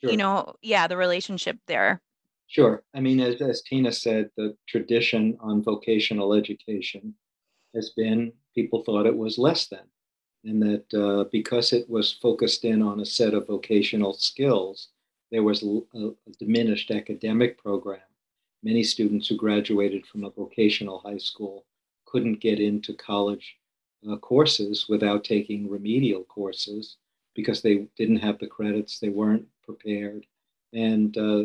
sure. 0.00 0.10
you 0.10 0.16
know, 0.16 0.54
yeah, 0.62 0.86
the 0.86 0.96
relationship 0.96 1.58
there. 1.66 2.00
Sure. 2.48 2.82
I 2.94 3.00
mean, 3.00 3.20
as, 3.20 3.40
as 3.40 3.62
Tina 3.62 3.92
said, 3.92 4.30
the 4.36 4.56
tradition 4.68 5.36
on 5.40 5.62
vocational 5.62 6.32
education 6.34 7.14
has 7.74 7.90
been 7.90 8.32
people 8.54 8.82
thought 8.82 9.06
it 9.06 9.16
was 9.16 9.38
less 9.38 9.68
than, 9.68 9.86
and 10.44 10.62
that 10.62 10.94
uh, 10.94 11.24
because 11.30 11.72
it 11.72 11.88
was 11.88 12.12
focused 12.12 12.64
in 12.64 12.82
on 12.82 13.00
a 13.00 13.06
set 13.06 13.32
of 13.32 13.46
vocational 13.46 14.12
skills, 14.14 14.88
there 15.30 15.42
was 15.42 15.62
a, 15.62 15.98
a 15.98 16.12
diminished 16.38 16.90
academic 16.90 17.56
program. 17.58 18.00
Many 18.62 18.84
students 18.84 19.28
who 19.28 19.36
graduated 19.36 20.06
from 20.06 20.24
a 20.24 20.30
vocational 20.30 21.00
high 21.00 21.18
school 21.18 21.64
couldn't 22.06 22.40
get 22.40 22.60
into 22.60 22.94
college 22.94 23.56
uh, 24.08 24.16
courses 24.16 24.86
without 24.88 25.24
taking 25.24 25.68
remedial 25.68 26.24
courses 26.24 26.96
because 27.34 27.62
they 27.62 27.86
didn't 27.96 28.18
have 28.18 28.38
the 28.38 28.46
credits, 28.46 28.98
they 28.98 29.08
weren't 29.08 29.46
prepared. 29.64 30.26
And 30.72 31.16
uh, 31.16 31.44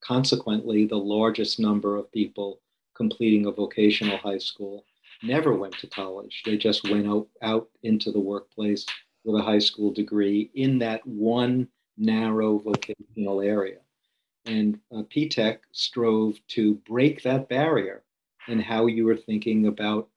consequently, 0.00 0.86
the 0.86 0.96
largest 0.96 1.60
number 1.60 1.96
of 1.96 2.12
people 2.12 2.60
completing 2.94 3.46
a 3.46 3.50
vocational 3.50 4.18
high 4.18 4.38
school 4.38 4.84
never 5.22 5.54
went 5.54 5.78
to 5.78 5.86
college. 5.86 6.42
They 6.44 6.56
just 6.56 6.88
went 6.90 7.06
out, 7.06 7.28
out 7.42 7.68
into 7.82 8.10
the 8.10 8.20
workplace 8.20 8.84
with 9.24 9.40
a 9.40 9.44
high 9.44 9.58
school 9.58 9.92
degree 9.92 10.50
in 10.54 10.78
that 10.80 11.06
one 11.06 11.68
narrow 11.96 12.58
vocational 12.58 13.40
area. 13.40 13.78
And 14.46 14.80
uh, 14.94 15.02
P-TECH 15.08 15.60
strove 15.72 16.40
to 16.48 16.74
break 16.86 17.22
that 17.22 17.48
barrier 17.48 18.02
in 18.48 18.60
how 18.60 18.86
you 18.86 19.04
were 19.04 19.16
thinking 19.16 19.66
about 19.66 20.08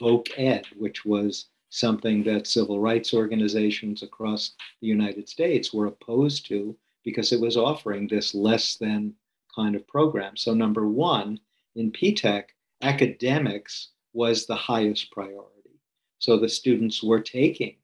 voc 0.00 0.28
ed, 0.36 0.66
which 0.76 1.04
was 1.04 1.46
something 1.70 2.22
that 2.24 2.46
civil 2.46 2.80
rights 2.80 3.14
organizations 3.14 4.02
across 4.02 4.52
the 4.80 4.88
United 4.88 5.28
States 5.28 5.72
were 5.72 5.86
opposed 5.86 6.46
to 6.46 6.76
because 7.04 7.32
it 7.32 7.40
was 7.40 7.56
offering 7.56 8.08
this 8.08 8.34
less 8.34 8.76
than 8.76 9.14
kind 9.54 9.74
of 9.74 9.86
program. 9.86 10.36
So, 10.36 10.54
number 10.54 10.88
one, 10.88 11.38
in 11.76 11.90
P-TECH, 11.90 12.50
academics 12.82 13.90
was 14.12 14.46
the 14.46 14.56
highest 14.56 15.10
priority. 15.10 15.80
So 16.18 16.36
the 16.36 16.48
students 16.48 17.02
were 17.02 17.20
taking 17.20 17.76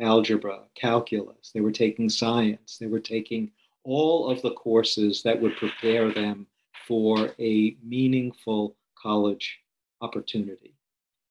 algebra, 0.00 0.60
calculus, 0.74 1.50
they 1.52 1.60
were 1.60 1.72
taking 1.72 2.08
science, 2.08 2.78
they 2.78 2.86
were 2.86 3.00
taking 3.00 3.50
all 3.84 4.30
of 4.30 4.40
the 4.42 4.52
courses 4.52 5.22
that 5.22 5.40
would 5.40 5.56
prepare 5.56 6.12
them 6.12 6.46
for 6.86 7.30
a 7.38 7.76
meaningful 7.82 8.76
college 8.94 9.58
opportunity. 10.00 10.74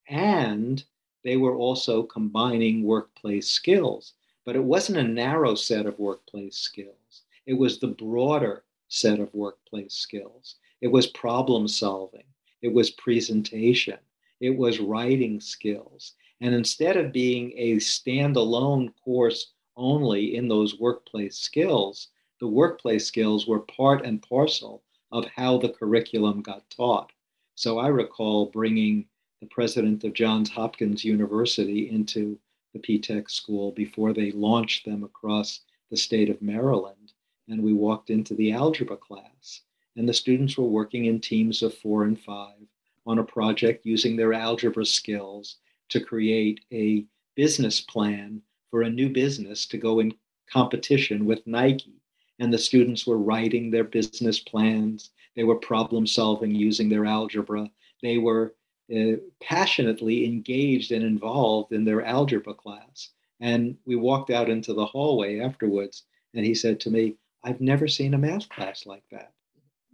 And 0.08 0.84
they 1.24 1.38
were 1.38 1.56
also 1.56 2.04
combining 2.04 2.84
workplace 2.84 3.48
skills, 3.48 4.14
but 4.46 4.56
it 4.56 4.64
wasn't 4.64 4.98
a 4.98 5.04
narrow 5.04 5.56
set 5.56 5.86
of 5.86 6.00
workplace 6.00 6.58
skills. 6.58 7.24
It 7.46 7.54
was 7.54 7.80
the 7.80 7.88
broader 7.88 8.64
set 8.88 9.20
of 9.20 9.34
workplace 9.34 9.94
skills. 9.94 10.56
It 10.82 10.88
was 10.88 11.08
problem 11.08 11.68
solving, 11.68 12.26
it 12.62 12.74
was 12.74 12.92
presentation, 12.92 14.00
it 14.40 14.58
was 14.58 14.80
writing 14.80 15.40
skills. 15.40 16.14
And 16.42 16.56
instead 16.56 16.98
of 16.98 17.12
being 17.12 17.54
a 17.56 17.76
standalone 17.76 18.94
course 19.04 19.54
only 19.78 20.36
in 20.36 20.48
those 20.48 20.80
workplace 20.80 21.38
skills, 21.38 22.10
the 22.42 22.48
workplace 22.48 23.06
skills 23.06 23.46
were 23.46 23.60
part 23.60 24.04
and 24.04 24.20
parcel 24.24 24.82
of 25.12 25.26
how 25.36 25.60
the 25.60 25.70
curriculum 25.70 26.42
got 26.42 26.68
taught. 26.72 27.12
So 27.54 27.78
I 27.78 27.88
recall 27.88 28.48
bringing 28.48 29.06
the 29.42 29.48
president 29.48 30.04
of 30.04 30.14
Johns 30.14 30.50
Hopkins 30.50 31.06
University 31.06 31.90
into 31.92 32.40
the 32.74 32.80
P-TECH 32.80 33.30
school 33.30 33.72
before 33.74 34.12
they 34.12 34.32
launched 34.32 34.86
them 34.86 35.04
across 35.04 35.62
the 35.92 35.98
state 35.98 36.32
of 36.32 36.42
Maryland. 36.42 37.14
And 37.48 37.62
we 37.62 37.74
walked 37.74 38.10
into 38.10 38.34
the 38.34 38.54
algebra 38.54 38.98
class, 38.98 39.62
and 39.96 40.10
the 40.10 40.14
students 40.14 40.58
were 40.58 40.66
working 40.66 41.06
in 41.06 41.20
teams 41.20 41.62
of 41.62 41.78
four 41.78 42.06
and 42.06 42.20
five 42.20 42.66
on 43.06 43.20
a 43.20 43.24
project 43.24 43.86
using 43.86 44.16
their 44.16 44.34
algebra 44.34 44.86
skills 44.86 45.58
to 45.90 46.00
create 46.00 46.62
a 46.74 47.06
business 47.36 47.82
plan 47.82 48.42
for 48.72 48.82
a 48.82 48.90
new 48.90 49.10
business 49.10 49.68
to 49.68 49.78
go 49.78 50.00
in 50.00 50.16
competition 50.50 51.26
with 51.26 51.46
Nike. 51.46 52.01
And 52.42 52.52
the 52.52 52.58
students 52.58 53.06
were 53.06 53.20
writing 53.20 53.70
their 53.70 53.84
business 53.84 54.40
plans. 54.40 55.12
They 55.36 55.44
were 55.44 55.56
problem 55.56 56.08
solving 56.08 56.56
using 56.56 56.90
their 56.90 57.06
algebra. 57.06 57.70
They 58.02 58.18
were 58.18 58.56
uh, 58.92 59.18
passionately 59.40 60.26
engaged 60.26 60.92
and 60.92 61.04
involved 61.04 61.72
in 61.72 61.86
their 61.86 62.04
algebra 62.04 62.56
class. 62.56 63.12
And 63.42 63.78
we 63.86 63.96
walked 63.96 64.32
out 64.32 64.50
into 64.50 64.74
the 64.74 64.88
hallway 64.88 65.40
afterwards, 65.40 66.06
and 66.34 66.44
he 66.44 66.56
said 66.56 66.80
to 66.80 66.90
me, 66.90 67.14
I've 67.44 67.62
never 67.62 67.88
seen 67.88 68.16
a 68.16 68.18
math 68.18 68.50
class 68.50 68.88
like 68.88 69.04
that. 69.12 69.34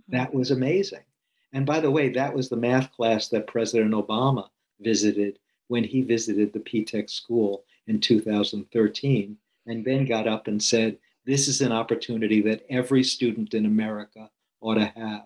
That 0.07 0.33
was 0.33 0.49
amazing. 0.51 1.03
And 1.51 1.65
by 1.65 1.81
the 1.81 1.91
way, 1.91 2.07
that 2.13 2.33
was 2.33 2.47
the 2.47 2.55
math 2.55 2.93
class 2.93 3.27
that 3.27 3.47
President 3.47 3.93
Obama 3.93 4.47
visited 4.79 5.37
when 5.67 5.83
he 5.83 6.01
visited 6.01 6.53
the 6.53 6.61
P-TECH 6.61 7.09
school 7.11 7.65
in 7.87 7.99
2013, 7.99 9.37
and 9.65 9.83
then 9.83 10.05
got 10.05 10.29
up 10.29 10.47
and 10.47 10.63
said, 10.63 10.97
This 11.27 11.49
is 11.49 11.59
an 11.59 11.73
opportunity 11.73 12.41
that 12.43 12.65
every 12.69 13.03
student 13.03 13.53
in 13.53 13.65
America 13.65 14.29
ought 14.61 14.75
to 14.75 14.85
have. 14.95 15.25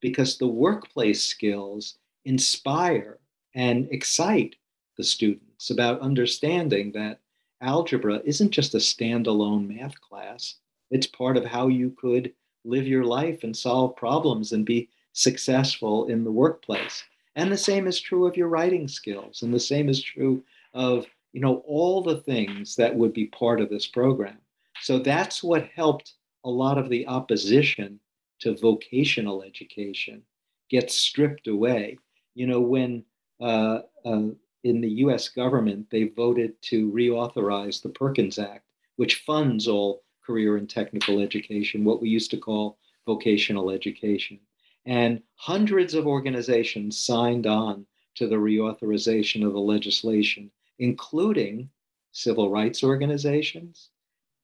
Because 0.00 0.38
the 0.38 0.48
workplace 0.48 1.22
skills 1.22 1.98
inspire 2.24 3.18
and 3.54 3.86
excite 3.90 4.56
the 4.96 5.04
students 5.04 5.68
about 5.68 6.00
understanding 6.00 6.92
that 6.92 7.20
algebra 7.60 8.22
isn't 8.24 8.52
just 8.52 8.74
a 8.74 8.78
standalone 8.78 9.68
math 9.68 10.00
class, 10.00 10.54
it's 10.90 11.06
part 11.06 11.36
of 11.36 11.44
how 11.44 11.68
you 11.68 11.90
could 11.90 12.32
live 12.64 12.88
your 12.88 13.04
life 13.04 13.44
and 13.44 13.54
solve 13.54 13.96
problems 13.96 14.52
and 14.52 14.64
be 14.64 14.88
successful 15.12 16.06
in 16.06 16.24
the 16.24 16.32
workplace. 16.32 17.04
And 17.36 17.52
the 17.52 17.58
same 17.58 17.86
is 17.86 18.00
true 18.00 18.26
of 18.26 18.38
your 18.38 18.48
writing 18.48 18.88
skills, 18.88 19.42
and 19.42 19.52
the 19.52 19.60
same 19.60 19.90
is 19.90 20.02
true 20.02 20.42
of 20.72 21.04
you 21.34 21.42
know 21.42 21.62
all 21.66 22.00
the 22.00 22.22
things 22.22 22.76
that 22.76 22.96
would 22.96 23.12
be 23.12 23.26
part 23.26 23.60
of 23.60 23.68
this 23.68 23.86
program. 23.86 24.38
So 24.84 24.98
that's 24.98 25.42
what 25.42 25.70
helped 25.74 26.12
a 26.44 26.50
lot 26.50 26.76
of 26.76 26.90
the 26.90 27.06
opposition 27.06 28.00
to 28.40 28.54
vocational 28.54 29.42
education 29.42 30.20
get 30.68 30.90
stripped 30.90 31.46
away. 31.46 31.96
You 32.34 32.48
know, 32.48 32.60
when 32.60 33.02
uh, 33.40 33.78
uh, 34.04 34.28
in 34.62 34.82
the 34.82 34.90
US 35.06 35.30
government 35.30 35.86
they 35.90 36.08
voted 36.08 36.60
to 36.64 36.92
reauthorize 36.92 37.80
the 37.80 37.88
Perkins 37.88 38.38
Act, 38.38 38.66
which 38.96 39.22
funds 39.26 39.68
all 39.68 40.02
career 40.22 40.58
and 40.58 40.68
technical 40.68 41.18
education, 41.18 41.82
what 41.82 42.02
we 42.02 42.10
used 42.10 42.30
to 42.32 42.36
call 42.36 42.76
vocational 43.06 43.70
education. 43.70 44.38
And 44.84 45.22
hundreds 45.36 45.94
of 45.94 46.06
organizations 46.06 46.98
signed 46.98 47.46
on 47.46 47.86
to 48.16 48.26
the 48.26 48.36
reauthorization 48.36 49.46
of 49.46 49.54
the 49.54 49.60
legislation, 49.60 50.50
including 50.78 51.70
civil 52.12 52.50
rights 52.50 52.84
organizations, 52.84 53.88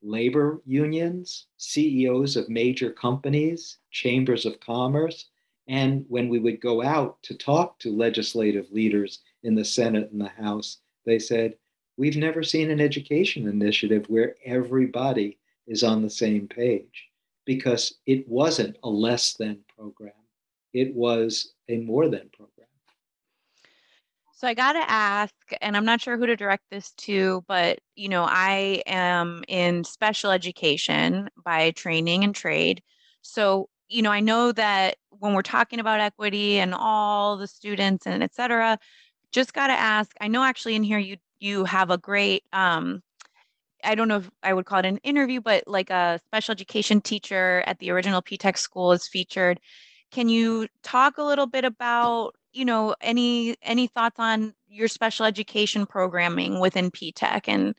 labor 0.03 0.61
unions, 0.65 1.47
CEOs 1.57 2.37
of 2.37 2.49
major 2.49 2.91
companies, 2.91 3.79
chambers 3.91 4.47
of 4.47 4.61
commerce. 4.61 5.27
And 5.69 6.05
when 6.09 6.29
we 6.29 6.39
would 6.39 6.61
go 6.61 6.83
out 6.83 7.23
to 7.25 7.35
talk 7.37 7.79
to 7.81 7.97
legislative 7.97 8.71
leaders 8.71 9.21
in 9.43 9.55
the 9.55 9.65
Senate 9.65 10.11
and 10.11 10.21
the 10.21 10.29
House, 10.29 10.79
they 11.05 11.19
said, 11.19 11.57
We've 11.97 12.17
never 12.17 12.43
seen 12.43 12.71
an 12.71 12.81
education 12.81 13.47
initiative 13.47 14.07
where 14.09 14.37
everybody 14.45 15.39
is 15.67 15.83
on 15.83 16.03
the 16.03 16.11
same 16.11 16.49
page 16.49 17.09
because 17.45 17.95
it 18.07 18.27
wasn't 18.27 18.79
a 18.83 18.89
less 18.89 19.35
than 19.35 19.59
program 19.77 20.13
it 20.73 20.95
was 20.95 21.53
a 21.69 21.79
more 21.79 22.09
than 22.09 22.31
program. 22.33 22.60
So 24.41 24.49
I 24.49 24.55
got 24.55 24.73
to 24.73 24.91
ask, 24.91 25.35
and 25.61 25.77
I'm 25.77 25.85
not 25.85 26.01
sure 26.01 26.17
who 26.17 26.25
to 26.25 26.35
direct 26.35 26.63
this 26.71 26.93
to, 26.93 27.45
but 27.47 27.79
you 27.95 28.09
know, 28.09 28.25
I 28.27 28.83
am 28.87 29.45
in 29.49 29.85
special 29.85 30.31
education 30.31 31.29
by 31.45 31.73
training 31.73 32.25
and 32.25 32.35
trade. 32.35 32.83
So, 33.21 33.69
you 33.91 34.01
know, 34.01 34.11
I 34.11 34.21
know 34.21 34.51
that 34.53 34.97
when 35.11 35.35
we're 35.35 35.43
talking 35.43 35.79
about 35.79 36.01
equity 36.01 36.59
and 36.59 36.75
all 36.75 37.37
the 37.37 37.47
students 37.47 38.07
and 38.07 38.23
et 38.23 38.35
cetera, 38.35 38.79
just 39.31 39.53
got 39.53 39.67
to 39.67 39.75
ask, 39.75 40.17
I 40.23 40.29
know 40.29 40.43
actually 40.43 40.75
in 40.75 40.85
here 40.85 40.99
you 40.99 41.19
you 41.39 41.67
have 41.67 41.91
a 41.91 41.99
great 41.99 42.43
um 42.55 43.03
I 43.85 43.95
don't 43.95 44.09
know 44.09 44.19
if 44.19 44.31
I 44.43 44.55
would 44.55 44.67
call 44.67 44.79
it 44.81 44.87
an 44.87 44.99
interview, 44.99 45.43
but 45.43 45.65
like 45.67 45.91
a 45.91 46.19
special 46.29 46.53
education 46.53 47.03
teacher 47.03 47.63
at 47.67 47.79
the 47.79 47.91
original 47.91 48.23
P-TECH 48.23 48.57
school 48.59 48.93
is 48.93 49.07
featured. 49.07 49.61
Can 50.13 50.29
you 50.31 50.69
talk 50.83 51.19
a 51.19 51.23
little 51.25 51.47
bit 51.47 51.65
about, 51.65 52.35
you 52.53 52.65
know, 52.65 52.95
any 53.01 53.57
any 53.63 53.87
thoughts 53.87 54.19
on 54.19 54.55
your 54.69 54.89
special 54.89 55.27
education 55.27 55.87
programming 55.87 56.61
within 56.61 56.91
P-TECH 56.91 57.49
and 57.49 57.75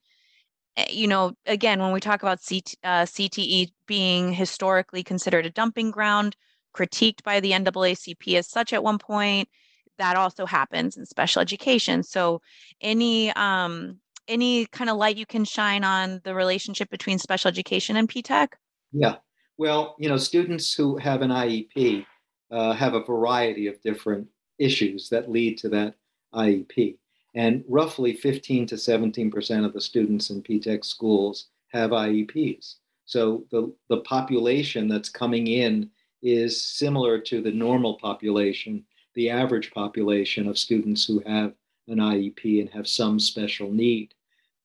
eh, 0.78 0.88
you 0.90 1.08
know, 1.08 1.34
again, 1.46 1.80
when 1.80 1.92
we 1.92 2.00
talk 2.00 2.22
about 2.22 2.40
CT, 2.48 2.76
uh, 2.84 3.04
CTE 3.04 3.72
being 3.88 4.34
historically 4.34 5.04
considered 5.04 5.46
a 5.46 5.50
dumping 5.50 5.92
ground, 5.92 6.36
critiqued 6.76 7.24
by 7.24 7.40
the 7.40 7.52
NAACP 7.52 8.36
as 8.36 8.48
such 8.48 8.74
at 8.74 8.84
one 8.84 8.98
point, 8.98 9.50
that 9.98 10.16
also 10.16 10.46
happens 10.46 10.98
in 10.98 11.06
special 11.06 11.42
education. 11.42 12.04
So, 12.04 12.42
any 12.82 13.32
um, 13.32 14.00
any 14.28 14.66
kind 14.68 14.90
of 14.90 14.98
light 14.98 15.18
you 15.18 15.26
can 15.26 15.46
shine 15.46 15.84
on 15.84 16.22
the 16.24 16.34
relationship 16.34 16.90
between 16.90 17.20
special 17.20 17.50
education 17.50 17.98
and 17.98 18.08
P-TECH? 18.08 18.52
Yeah, 18.94 19.16
Well, 19.58 19.96
you 20.00 20.10
know, 20.10 20.18
students 20.18 20.74
who 20.74 20.98
have 20.98 21.22
an 21.22 21.30
IEP 21.30 22.06
uh, 22.52 22.74
have 22.74 22.94
a 22.94 23.04
variety 23.04 23.68
of 23.68 23.82
different 23.82 24.28
issues 24.62 25.10
that 25.10 25.32
lead 25.32 25.58
to 25.58 25.70
that 25.70 25.96
IEP. 26.34 26.98
And 27.34 27.64
roughly 27.68 28.14
15 28.14 28.68
to 28.68 28.76
17% 28.76 29.66
of 29.66 29.74
the 29.74 29.82
students 29.82 30.30
in 30.30 30.42
P-TECH 30.42 30.84
schools 30.84 31.48
have 31.70 31.92
IEPs. 31.92 32.76
So 33.06 33.46
the, 33.52 33.74
the 33.90 34.02
population 34.02 34.88
that's 34.88 35.10
coming 35.10 35.48
in 35.48 35.90
is 36.22 36.62
similar 36.62 37.20
to 37.20 37.42
the 37.42 37.52
normal 37.52 37.96
population, 37.96 38.86
the 39.16 39.30
average 39.30 39.72
population 39.72 40.48
of 40.48 40.58
students 40.58 41.06
who 41.06 41.22
have 41.26 41.54
an 41.88 41.98
IEP 41.98 42.62
and 42.62 42.70
have 42.70 42.88
some 42.88 43.20
special 43.20 43.72
need. 43.72 44.14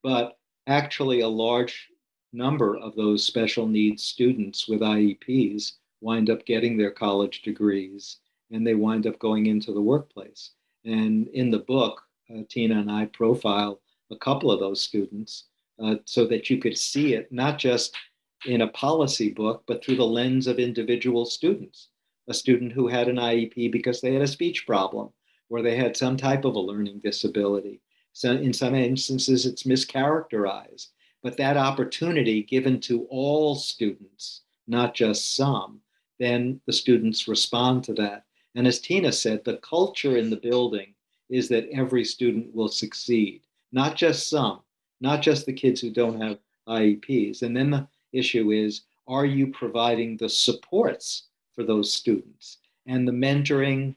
But 0.03 0.39
actually, 0.67 1.21
a 1.21 1.29
large 1.29 1.89
number 2.33 2.77
of 2.77 2.95
those 2.95 3.25
special 3.25 3.67
needs 3.67 4.03
students 4.03 4.69
with 4.69 4.81
IEPs 4.81 5.73
wind 6.01 6.29
up 6.29 6.45
getting 6.45 6.77
their 6.77 6.91
college 6.91 7.43
degrees 7.43 8.19
and 8.51 8.67
they 8.67 8.75
wind 8.75 9.07
up 9.07 9.19
going 9.19 9.47
into 9.47 9.73
the 9.73 9.81
workplace. 9.81 10.51
And 10.85 11.29
in 11.29 11.51
the 11.51 11.61
book, 11.61 12.03
uh, 12.31 12.43
Tina 12.49 12.79
and 12.79 12.91
I 12.91 13.07
profile 13.07 13.81
a 14.11 14.17
couple 14.17 14.51
of 14.51 14.61
those 14.61 14.81
students 14.81 15.45
uh, 15.83 15.97
so 16.05 16.27
that 16.27 16.49
you 16.49 16.59
could 16.59 16.79
see 16.79 17.15
it 17.15 17.31
not 17.33 17.59
just 17.59 17.97
in 18.47 18.63
a 18.63 18.69
policy 18.69 19.31
book, 19.31 19.65
but 19.67 19.85
through 19.85 19.97
the 19.97 20.07
lens 20.07 20.47
of 20.47 20.59
individual 20.59 21.25
students. 21.25 21.89
A 22.29 22.35
student 22.35 22.73
who 22.73 22.89
had 22.89 23.09
an 23.09 23.17
IEP 23.17 23.71
because 23.71 24.01
they 24.01 24.13
had 24.13 24.23
a 24.23 24.27
speech 24.27 24.67
problem 24.67 25.11
or 25.49 25.63
they 25.63 25.77
had 25.77 25.97
some 25.97 26.17
type 26.17 26.45
of 26.45 26.55
a 26.55 26.61
learning 26.61 27.01
disability. 27.03 27.81
So 28.13 28.33
in 28.33 28.53
some 28.53 28.75
instances, 28.75 29.47
it's 29.47 29.63
mischaracterized. 29.63 30.89
But 31.23 31.37
that 31.37 31.57
opportunity 31.57 32.43
given 32.43 32.81
to 32.81 33.07
all 33.11 33.55
students, 33.55 34.43
not 34.67 34.95
just 34.95 35.37
some, 35.37 35.81
then 36.19 36.61
the 36.67 36.73
students 36.73 37.29
respond 37.29 37.85
to 37.85 37.95
that. 37.95 38.25
And 38.57 38.67
as 38.67 38.81
Tina 38.81 39.13
said, 39.13 39.45
the 39.45 39.59
culture 39.59 40.17
in 40.17 40.31
the 40.31 40.37
building 40.37 40.95
is 41.29 41.49
that 41.51 41.69
every 41.71 42.05
student 42.05 42.55
will 42.55 42.69
succeed, 42.69 43.43
not 43.71 43.97
just 43.97 44.31
some, 44.31 44.61
not 45.01 45.21
just 45.21 45.45
the 45.45 45.53
kids 45.53 45.81
who 45.81 45.91
don't 45.91 46.21
have 46.23 46.39
IEPs. 46.67 47.43
And 47.43 47.55
then 47.55 47.71
the 47.71 47.87
issue 48.13 48.51
is 48.53 48.83
are 49.07 49.27
you 49.27 49.49
providing 49.49 50.17
the 50.17 50.29
supports 50.29 51.25
for 51.55 51.65
those 51.65 51.93
students? 51.93 52.59
And 52.87 53.07
the 53.07 53.13
mentoring, 53.13 53.95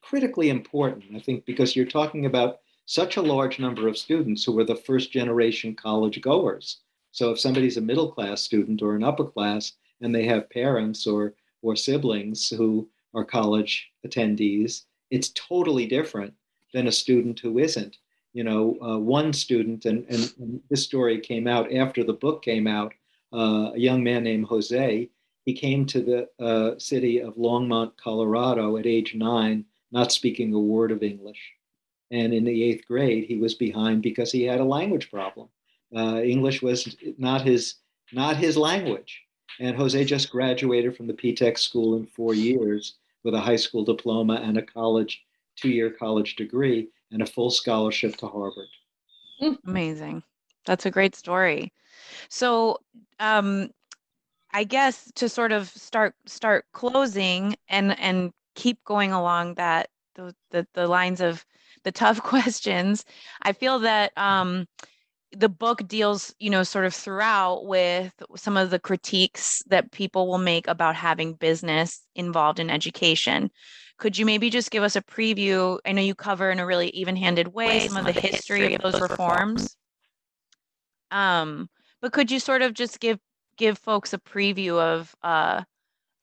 critically 0.00 0.50
important, 0.50 1.14
I 1.14 1.20
think, 1.20 1.44
because 1.44 1.76
you're 1.76 1.86
talking 1.86 2.26
about 2.26 2.58
such 2.86 3.16
a 3.16 3.22
large 3.22 3.60
number 3.60 3.86
of 3.86 3.96
students 3.96 4.44
who 4.44 4.58
are 4.58 4.64
the 4.64 4.74
first 4.74 5.12
generation 5.12 5.76
college 5.76 6.20
goers. 6.20 6.78
So 7.12 7.30
if 7.30 7.38
somebody's 7.38 7.76
a 7.76 7.80
middle 7.80 8.10
class 8.10 8.42
student 8.42 8.82
or 8.82 8.96
an 8.96 9.04
upper 9.04 9.24
class 9.24 9.74
and 10.00 10.12
they 10.12 10.24
have 10.24 10.50
parents 10.50 11.06
or, 11.06 11.34
or 11.62 11.76
siblings 11.76 12.50
who 12.50 12.88
are 13.14 13.24
college 13.24 13.90
attendees, 14.06 14.82
it's 15.10 15.30
totally 15.30 15.86
different 15.86 16.34
than 16.72 16.86
a 16.86 16.92
student 16.92 17.38
who 17.40 17.58
isn't. 17.58 17.98
You 18.32 18.44
know, 18.44 18.78
uh, 18.82 18.98
one 18.98 19.32
student, 19.32 19.84
and, 19.84 20.06
and, 20.08 20.60
this 20.70 20.84
story 20.84 21.20
came 21.20 21.46
out 21.46 21.72
after 21.72 22.02
the 22.02 22.14
book 22.14 22.42
came 22.42 22.66
out, 22.66 22.94
uh, 23.32 23.72
a 23.74 23.78
young 23.78 24.02
man 24.02 24.22
named 24.24 24.46
Jose, 24.46 25.10
he 25.44 25.52
came 25.52 25.84
to 25.86 26.00
the 26.00 26.44
uh, 26.44 26.78
city 26.78 27.20
of 27.20 27.34
Longmont, 27.34 27.96
Colorado 27.96 28.76
at 28.76 28.86
age 28.86 29.14
nine, 29.14 29.64
not 29.90 30.12
speaking 30.12 30.54
a 30.54 30.58
word 30.58 30.92
of 30.92 31.02
English. 31.02 31.40
And 32.10 32.32
in 32.32 32.44
the 32.44 32.62
eighth 32.62 32.86
grade, 32.86 33.24
he 33.24 33.38
was 33.38 33.54
behind 33.54 34.02
because 34.02 34.30
he 34.30 34.44
had 34.44 34.60
a 34.60 34.64
language 34.64 35.10
problem. 35.10 35.48
Uh, 35.94 36.20
English 36.22 36.62
was 36.62 36.96
not 37.18 37.42
his, 37.42 37.76
not 38.12 38.36
his 38.36 38.56
language. 38.56 39.22
And 39.60 39.76
Jose 39.76 40.04
just 40.04 40.30
graduated 40.30 40.96
from 40.96 41.06
the 41.06 41.14
P-TECH 41.14 41.58
school 41.58 41.96
in 41.96 42.06
four 42.06 42.34
years 42.34 42.94
with 43.24 43.34
a 43.34 43.40
high 43.40 43.56
school 43.56 43.84
diploma 43.84 44.34
and 44.34 44.58
a 44.58 44.62
college, 44.62 45.22
two-year 45.56 45.90
college 45.90 46.36
degree 46.36 46.88
and 47.10 47.22
a 47.22 47.26
full 47.26 47.50
scholarship 47.50 48.16
to 48.16 48.26
Harvard. 48.26 48.68
Amazing. 49.66 50.22
That's 50.66 50.86
a 50.86 50.90
great 50.90 51.14
story. 51.14 51.72
So, 52.28 52.78
um, 53.18 53.70
I 54.52 54.64
guess 54.64 55.10
to 55.16 55.28
sort 55.28 55.52
of 55.52 55.68
start 55.68 56.14
start 56.26 56.66
closing 56.72 57.56
and 57.68 57.98
and 57.98 58.32
keep 58.54 58.82
going 58.84 59.12
along 59.12 59.54
that 59.54 59.88
the 60.14 60.34
the, 60.50 60.66
the 60.74 60.86
lines 60.86 61.20
of 61.20 61.44
the 61.84 61.92
tough 61.92 62.22
questions, 62.22 63.04
I 63.42 63.52
feel 63.52 63.78
that 63.80 64.16
um, 64.16 64.66
the 65.36 65.48
book 65.48 65.86
deals, 65.88 66.34
you 66.38 66.50
know, 66.50 66.62
sort 66.62 66.84
of 66.84 66.94
throughout 66.94 67.66
with 67.66 68.12
some 68.36 68.56
of 68.56 68.70
the 68.70 68.78
critiques 68.78 69.62
that 69.68 69.90
people 69.90 70.26
will 70.28 70.38
make 70.38 70.66
about 70.66 70.94
having 70.94 71.34
business 71.34 72.02
involved 72.14 72.58
in 72.58 72.70
education. 72.70 73.50
Could 73.98 74.18
you 74.18 74.26
maybe 74.26 74.50
just 74.50 74.70
give 74.70 74.82
us 74.82 74.96
a 74.96 75.02
preview? 75.02 75.78
I 75.86 75.92
know 75.92 76.02
you 76.02 76.14
cover 76.14 76.50
in 76.50 76.58
a 76.58 76.66
really 76.66 76.88
even-handed 76.90 77.48
way 77.48 77.88
some, 77.88 78.06
of 78.06 78.14
the, 78.14 78.20
history 78.20 78.74
of 78.74 78.82
those 78.82 79.00
reforms. 79.00 79.76
Um, 81.10 81.68
but 82.00 82.12
could 82.12 82.30
you 82.30 82.40
sort 82.40 82.62
of 82.62 82.74
just 82.74 83.00
give 83.00 83.18
give 83.56 83.78
folks 83.78 84.12
a 84.12 84.18
preview 84.18 84.78
of 84.78 85.14
uh, 85.22 85.62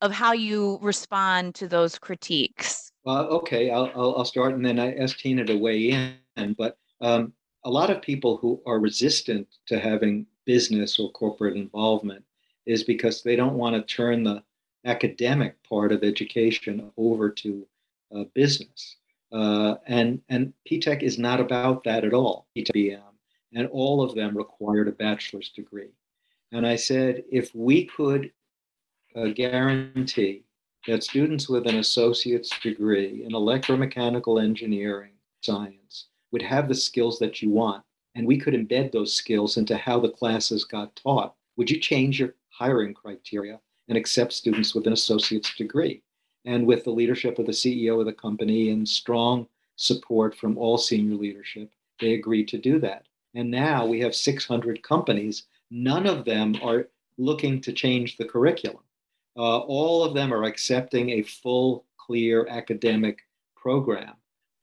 of 0.01 0.11
how 0.11 0.33
you 0.33 0.77
respond 0.81 1.55
to 1.55 1.67
those 1.67 1.97
critiques? 1.97 2.91
Uh, 3.05 3.23
okay, 3.27 3.71
I'll, 3.71 3.91
I'll, 3.95 4.15
I'll, 4.17 4.25
start 4.25 4.53
and 4.53 4.65
then 4.65 4.77
I 4.77 4.93
ask 4.95 5.17
Tina 5.17 5.45
to 5.45 5.55
weigh 5.55 5.91
in. 6.35 6.53
But 6.57 6.77
um, 7.01 7.33
a 7.65 7.69
lot 7.69 7.89
of 7.89 8.01
people 8.01 8.37
who 8.37 8.61
are 8.65 8.79
resistant 8.79 9.47
to 9.67 9.79
having 9.79 10.25
business 10.45 10.99
or 10.99 11.11
corporate 11.11 11.57
involvement 11.57 12.23
is 12.65 12.83
because 12.83 13.21
they 13.21 13.35
don't 13.35 13.57
want 13.57 13.75
to 13.75 13.95
turn 13.95 14.23
the 14.23 14.43
academic 14.85 15.61
part 15.63 15.91
of 15.91 16.03
education 16.03 16.91
over 16.97 17.29
to 17.29 17.67
uh, 18.15 18.23
business. 18.33 18.95
Uh, 19.31 19.75
and 19.85 20.21
and 20.29 20.53
P-TECH 20.65 21.03
is 21.03 21.19
not 21.19 21.39
about 21.39 21.83
that 21.83 22.03
at 22.03 22.13
all. 22.13 22.47
PTBM, 22.57 23.01
and 23.53 23.67
all 23.67 24.01
of 24.01 24.15
them 24.15 24.35
required 24.35 24.87
a 24.87 24.91
bachelor's 24.91 25.49
degree. 25.49 25.91
And 26.51 26.65
I 26.65 26.75
said, 26.75 27.23
if 27.31 27.53
we 27.53 27.85
could 27.85 28.31
uh, 29.15 29.27
guarantee 29.27 30.45
that 30.87 31.03
students 31.03 31.47
with 31.47 31.67
an 31.67 31.77
associate's 31.77 32.57
degree 32.59 33.23
in 33.23 33.33
electromechanical 33.33 34.41
engineering 34.41 35.11
science 35.41 36.07
would 36.31 36.41
have 36.41 36.67
the 36.67 36.75
skills 36.75 37.19
that 37.19 37.41
you 37.41 37.49
want, 37.49 37.83
and 38.15 38.25
we 38.25 38.37
could 38.37 38.53
embed 38.53 38.91
those 38.91 39.13
skills 39.13 39.57
into 39.57 39.77
how 39.77 39.99
the 39.99 40.09
classes 40.09 40.63
got 40.63 40.95
taught, 40.95 41.35
would 41.57 41.69
you 41.69 41.79
change 41.79 42.19
your 42.19 42.35
hiring 42.49 42.93
criteria 42.93 43.59
and 43.87 43.97
accept 43.97 44.33
students 44.33 44.73
with 44.73 44.87
an 44.87 44.93
associate's 44.93 45.55
degree? 45.55 46.01
And 46.45 46.65
with 46.65 46.83
the 46.83 46.91
leadership 46.91 47.37
of 47.37 47.45
the 47.45 47.51
CEO 47.51 47.99
of 47.99 48.05
the 48.05 48.13
company 48.13 48.69
and 48.69 48.87
strong 48.87 49.47
support 49.75 50.35
from 50.35 50.57
all 50.57 50.77
senior 50.77 51.15
leadership, 51.15 51.71
they 51.99 52.13
agreed 52.13 52.47
to 52.49 52.57
do 52.57 52.79
that. 52.79 53.05
And 53.35 53.51
now 53.51 53.85
we 53.85 53.99
have 53.99 54.15
600 54.15 54.81
companies. 54.83 55.43
None 55.69 56.07
of 56.07 56.25
them 56.25 56.55
are 56.63 56.87
looking 57.17 57.61
to 57.61 57.73
change 57.73 58.17
the 58.17 58.25
curriculum. 58.25 58.83
Uh, 59.37 59.59
all 59.59 60.03
of 60.03 60.13
them 60.13 60.33
are 60.33 60.43
accepting 60.43 61.11
a 61.11 61.21
full, 61.21 61.85
clear 61.97 62.47
academic 62.47 63.19
program. 63.55 64.13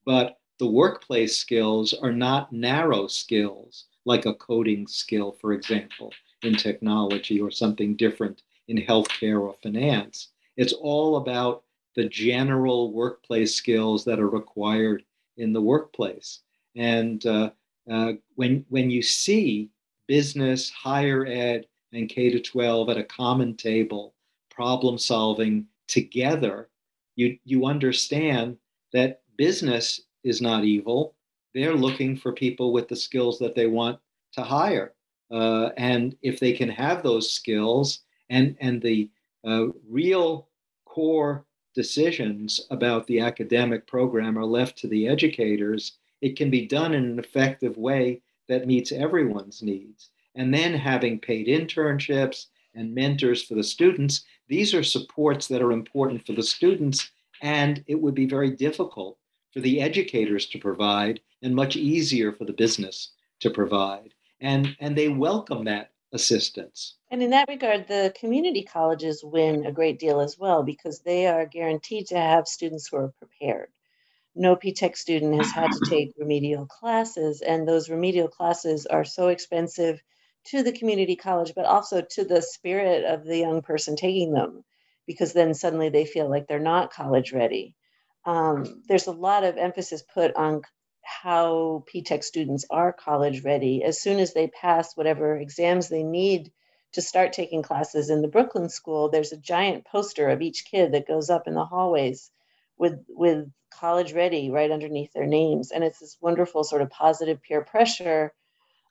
But 0.04 0.38
the 0.58 0.66
workplace 0.66 1.36
skills 1.36 1.92
are 1.92 2.12
not 2.12 2.52
narrow 2.52 3.06
skills, 3.06 3.86
like 4.04 4.26
a 4.26 4.34
coding 4.34 4.86
skill, 4.86 5.36
for 5.40 5.52
example, 5.52 6.12
in 6.42 6.54
technology 6.54 7.40
or 7.40 7.50
something 7.50 7.96
different 7.96 8.42
in 8.68 8.78
healthcare 8.78 9.40
or 9.40 9.54
finance. 9.62 10.28
It's 10.56 10.72
all 10.72 11.16
about 11.16 11.64
the 11.94 12.08
general 12.08 12.92
workplace 12.92 13.54
skills 13.54 14.04
that 14.04 14.18
are 14.18 14.28
required 14.28 15.02
in 15.36 15.52
the 15.52 15.60
workplace. 15.60 16.40
And 16.74 17.24
uh, 17.26 17.50
uh, 17.90 18.12
when, 18.34 18.64
when 18.68 18.90
you 18.90 19.02
see 19.02 19.70
business, 20.06 20.70
higher 20.70 21.26
ed, 21.26 21.66
and 21.92 22.08
K 22.08 22.30
to 22.30 22.40
12 22.40 22.90
at 22.90 22.98
a 22.98 23.04
common 23.04 23.56
table, 23.56 24.14
problem 24.50 24.98
solving 24.98 25.66
together, 25.86 26.68
you, 27.14 27.38
you 27.44 27.66
understand 27.66 28.56
that 28.92 29.22
business 29.36 30.02
is 30.26 30.42
not 30.42 30.64
evil. 30.64 31.14
They're 31.54 31.74
looking 31.74 32.16
for 32.16 32.32
people 32.32 32.72
with 32.72 32.88
the 32.88 32.96
skills 32.96 33.38
that 33.38 33.54
they 33.54 33.66
want 33.66 33.98
to 34.32 34.42
hire. 34.42 34.92
Uh, 35.30 35.70
and 35.76 36.16
if 36.20 36.38
they 36.38 36.52
can 36.52 36.68
have 36.68 37.02
those 37.02 37.30
skills 37.30 38.00
and, 38.28 38.56
and 38.60 38.82
the 38.82 39.08
uh, 39.46 39.66
real 39.88 40.48
core 40.84 41.46
decisions 41.74 42.66
about 42.70 43.06
the 43.06 43.20
academic 43.20 43.86
program 43.86 44.36
are 44.36 44.44
left 44.44 44.76
to 44.78 44.88
the 44.88 45.06
educators, 45.06 45.92
it 46.20 46.36
can 46.36 46.50
be 46.50 46.66
done 46.66 46.92
in 46.92 47.04
an 47.04 47.18
effective 47.18 47.76
way 47.76 48.20
that 48.48 48.66
meets 48.66 48.92
everyone's 48.92 49.62
needs. 49.62 50.10
And 50.34 50.52
then 50.52 50.74
having 50.74 51.18
paid 51.18 51.46
internships 51.46 52.46
and 52.74 52.94
mentors 52.94 53.42
for 53.42 53.54
the 53.54 53.64
students, 53.64 54.24
these 54.48 54.74
are 54.74 54.82
supports 54.82 55.48
that 55.48 55.62
are 55.62 55.72
important 55.72 56.26
for 56.26 56.32
the 56.32 56.42
students, 56.42 57.10
and 57.42 57.82
it 57.86 58.00
would 58.00 58.14
be 58.14 58.26
very 58.26 58.50
difficult 58.50 59.18
for 59.56 59.62
the 59.62 59.80
educators 59.80 60.44
to 60.44 60.58
provide 60.58 61.18
and 61.42 61.54
much 61.54 61.76
easier 61.76 62.30
for 62.30 62.44
the 62.44 62.52
business 62.52 63.12
to 63.40 63.48
provide. 63.48 64.12
And, 64.38 64.76
and 64.80 64.94
they 64.94 65.08
welcome 65.08 65.64
that 65.64 65.92
assistance. 66.12 66.96
And 67.10 67.22
in 67.22 67.30
that 67.30 67.48
regard, 67.48 67.88
the 67.88 68.12
community 68.20 68.64
colleges 68.64 69.24
win 69.24 69.64
a 69.64 69.72
great 69.72 69.98
deal 69.98 70.20
as 70.20 70.36
well 70.38 70.62
because 70.62 71.00
they 71.00 71.26
are 71.26 71.46
guaranteed 71.46 72.08
to 72.08 72.18
have 72.18 72.46
students 72.46 72.88
who 72.88 72.98
are 72.98 73.14
prepared. 73.18 73.70
No 74.34 74.56
P-TECH 74.56 74.96
student 74.96 75.34
has 75.36 75.50
had 75.50 75.72
to 75.72 75.88
take 75.88 76.12
remedial 76.18 76.66
classes, 76.66 77.40
and 77.40 77.66
those 77.66 77.88
remedial 77.88 78.28
classes 78.28 78.84
are 78.84 79.06
so 79.06 79.28
expensive 79.28 80.02
to 80.48 80.62
the 80.64 80.72
community 80.72 81.16
college, 81.16 81.54
but 81.56 81.64
also 81.64 82.02
to 82.02 82.24
the 82.24 82.42
spirit 82.42 83.06
of 83.06 83.24
the 83.24 83.38
young 83.38 83.62
person 83.62 83.96
taking 83.96 84.34
them, 84.34 84.64
because 85.06 85.32
then 85.32 85.54
suddenly 85.54 85.88
they 85.88 86.04
feel 86.04 86.28
like 86.28 86.46
they're 86.46 86.58
not 86.58 86.92
college 86.92 87.32
ready. 87.32 87.74
Um, 88.26 88.82
there's 88.88 89.06
a 89.06 89.12
lot 89.12 89.44
of 89.44 89.56
emphasis 89.56 90.02
put 90.02 90.34
on 90.34 90.62
how 91.02 91.84
P-TECH 91.86 92.24
students 92.24 92.66
are 92.68 92.92
college 92.92 93.44
ready 93.44 93.84
as 93.84 94.02
soon 94.02 94.18
as 94.18 94.34
they 94.34 94.48
pass 94.48 94.96
whatever 94.96 95.36
exams 95.36 95.88
they 95.88 96.02
need 96.02 96.50
to 96.92 97.02
start 97.02 97.32
taking 97.32 97.62
classes 97.62 98.10
in 98.10 98.22
the 98.22 98.28
Brooklyn 98.28 98.68
School. 98.68 99.08
There's 99.08 99.32
a 99.32 99.36
giant 99.36 99.84
poster 99.84 100.28
of 100.28 100.42
each 100.42 100.64
kid 100.68 100.92
that 100.92 101.06
goes 101.06 101.30
up 101.30 101.46
in 101.46 101.54
the 101.54 101.64
hallways 101.64 102.30
with 102.76 102.98
with 103.08 103.48
college 103.72 104.12
ready 104.12 104.50
right 104.50 104.70
underneath 104.70 105.12
their 105.12 105.26
names, 105.26 105.70
and 105.70 105.84
it's 105.84 106.00
this 106.00 106.16
wonderful 106.20 106.64
sort 106.64 106.82
of 106.82 106.90
positive 106.90 107.40
peer 107.42 107.62
pressure. 107.62 108.32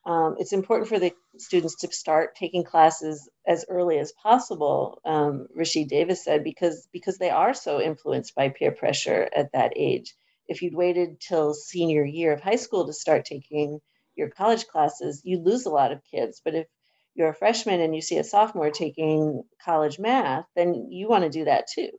Um, 0.06 0.36
it's 0.38 0.53
important 0.53 0.88
for 0.88 0.99
the 0.99 1.14
students 1.38 1.76
to 1.78 1.91
start 1.91 2.36
taking 2.36 2.64
classes 2.64 3.28
as 3.47 3.66
early 3.70 3.97
as 3.97 4.12
possible. 4.12 5.01
Um, 5.03 5.47
Rashid 5.56 5.89
Davis 5.89 6.24
said 6.24 6.43
because 6.43 6.88
because 6.93 7.18
they 7.18 7.32
are 7.32 7.53
so 7.53 7.82
influenced 7.82 8.36
by 8.36 8.49
peer 8.49 8.72
pressure 8.72 9.28
at 9.36 9.51
that 9.53 9.74
age 9.76 10.16
if 10.47 10.62
you'd 10.62 10.76
waited 10.76 11.20
till 11.20 11.53
senior 11.53 12.06
year 12.06 12.34
of 12.34 12.41
high 12.41 12.56
school 12.56 12.86
to 12.86 12.93
start 12.93 13.26
taking 13.26 13.80
your 14.16 14.30
college 14.30 14.68
classes, 14.68 15.22
you 15.24 15.39
lose 15.39 15.66
a 15.66 15.70
lot 15.70 15.91
of 15.91 16.01
kids. 16.10 16.41
But 16.43 16.56
if 16.56 16.68
you're 17.16 17.30
a 17.30 17.36
freshman 17.36 17.82
and 17.82 17.95
you 17.95 18.01
see 18.01 18.18
a 18.18 18.24
sophomore 18.24 18.72
taking 18.72 19.43
college 19.64 19.99
math, 19.99 20.45
then 20.56 20.88
you 20.89 21.08
want 21.08 21.24
to 21.24 21.30
do 21.30 21.45
that 21.45 21.68
too. 21.68 21.89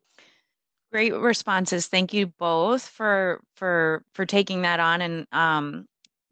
Great 0.93 1.15
responses. 1.15 1.89
Thank 1.89 2.15
you 2.15 2.29
both 2.39 2.87
for 2.87 3.41
for 3.57 4.03
for 4.15 4.25
taking 4.25 4.63
that 4.63 4.81
on. 4.81 5.03
And 5.03 5.27
um, 5.33 5.87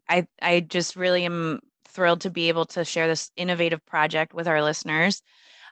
I 0.09 0.27
I 0.41 0.61
just 0.61 0.95
really 0.95 1.25
am 1.25 1.59
thrilled 1.95 2.21
to 2.21 2.29
be 2.29 2.49
able 2.49 2.65
to 2.65 2.83
share 2.83 3.07
this 3.07 3.31
innovative 3.37 3.83
project 3.85 4.33
with 4.33 4.47
our 4.47 4.61
listeners. 4.61 5.23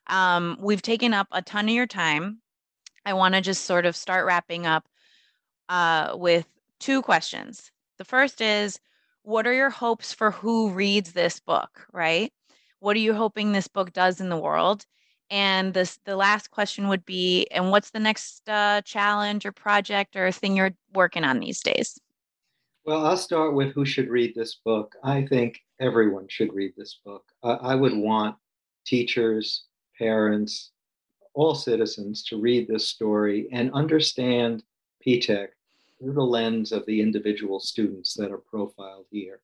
Um, 0.07 0.57
we've 0.59 0.81
taken 0.81 1.13
up 1.13 1.27
a 1.31 1.41
ton 1.41 1.65
of 1.65 1.75
your 1.75 1.87
time. 1.87 2.39
I 3.05 3.13
want 3.13 3.35
to 3.35 3.41
just 3.41 3.65
sort 3.65 3.85
of 3.85 3.95
start 3.95 4.25
wrapping 4.25 4.65
up 4.65 4.85
uh, 5.69 6.15
with 6.15 6.45
two 6.79 7.01
questions. 7.01 7.71
The 7.97 8.05
first 8.05 8.41
is 8.41 8.79
What 9.23 9.47
are 9.47 9.53
your 9.53 9.69
hopes 9.69 10.13
for 10.13 10.31
who 10.31 10.69
reads 10.71 11.13
this 11.13 11.39
book, 11.39 11.85
right? 11.93 12.31
What 12.79 12.95
are 12.95 12.99
you 12.99 13.13
hoping 13.13 13.51
this 13.51 13.67
book 13.67 13.93
does 13.93 14.19
in 14.19 14.29
the 14.29 14.37
world? 14.37 14.85
And 15.29 15.73
this, 15.73 15.99
the 16.05 16.15
last 16.15 16.51
question 16.51 16.89
would 16.89 17.05
be, 17.05 17.47
and 17.51 17.71
what's 17.71 17.91
the 17.91 17.99
next 17.99 18.47
uh, 18.49 18.81
challenge 18.81 19.45
or 19.45 19.51
project 19.51 20.15
or 20.15 20.31
thing 20.31 20.57
you're 20.57 20.75
working 20.93 21.23
on 21.23 21.39
these 21.39 21.61
days? 21.61 21.97
Well, 22.85 23.05
I'll 23.05 23.15
start 23.15 23.53
with 23.53 23.73
who 23.73 23.85
should 23.85 24.09
read 24.09 24.35
this 24.35 24.55
book. 24.55 24.93
I 25.05 25.25
think 25.25 25.61
everyone 25.79 26.27
should 26.27 26.53
read 26.53 26.73
this 26.75 26.99
book. 27.05 27.23
I 27.41 27.75
would 27.75 27.95
want 27.95 28.35
teachers, 28.85 29.63
parents, 29.97 30.71
all 31.33 31.55
citizens 31.55 32.23
to 32.25 32.41
read 32.41 32.67
this 32.67 32.85
story 32.85 33.47
and 33.53 33.71
understand 33.71 34.63
P-TECH 35.01 35.51
through 35.97 36.13
the 36.13 36.21
lens 36.21 36.73
of 36.73 36.85
the 36.85 36.99
individual 36.99 37.61
students 37.61 38.15
that 38.15 38.31
are 38.31 38.39
profiled 38.39 39.05
here. 39.09 39.39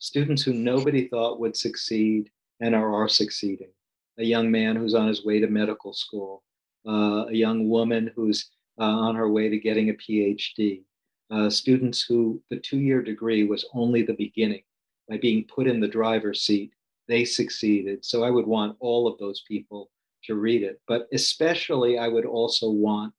Students 0.00 0.42
who 0.42 0.52
nobody 0.52 1.06
thought 1.06 1.38
would 1.38 1.56
succeed 1.56 2.28
and 2.58 2.74
are, 2.74 2.92
are 2.92 3.08
succeeding. 3.08 3.70
A 4.18 4.24
young 4.24 4.50
man 4.50 4.74
who's 4.74 4.94
on 4.94 5.06
his 5.06 5.24
way 5.24 5.38
to 5.38 5.46
medical 5.46 5.92
school, 5.92 6.42
uh, 6.84 7.26
a 7.28 7.34
young 7.34 7.68
woman 7.68 8.10
who's 8.16 8.50
uh, 8.80 8.82
on 8.82 9.14
her 9.14 9.30
way 9.30 9.48
to 9.48 9.58
getting 9.58 9.90
a 9.90 9.94
PhD, 9.94 10.82
uh, 11.30 11.48
students 11.48 12.02
who 12.02 12.42
the 12.50 12.58
two 12.58 12.78
year 12.78 13.02
degree 13.02 13.44
was 13.44 13.64
only 13.74 14.02
the 14.02 14.14
beginning. 14.14 14.62
By 15.08 15.18
being 15.18 15.44
put 15.44 15.66
in 15.66 15.80
the 15.80 15.88
driver's 15.88 16.42
seat, 16.42 16.72
they 17.08 17.24
succeeded. 17.24 18.04
So 18.04 18.22
I 18.22 18.30
would 18.30 18.46
want 18.46 18.76
all 18.80 19.08
of 19.08 19.18
those 19.18 19.42
people 19.46 19.90
to 20.24 20.34
read 20.34 20.62
it. 20.62 20.80
But 20.86 21.08
especially, 21.12 21.98
I 21.98 22.08
would 22.08 22.26
also 22.26 22.70
want 22.70 23.12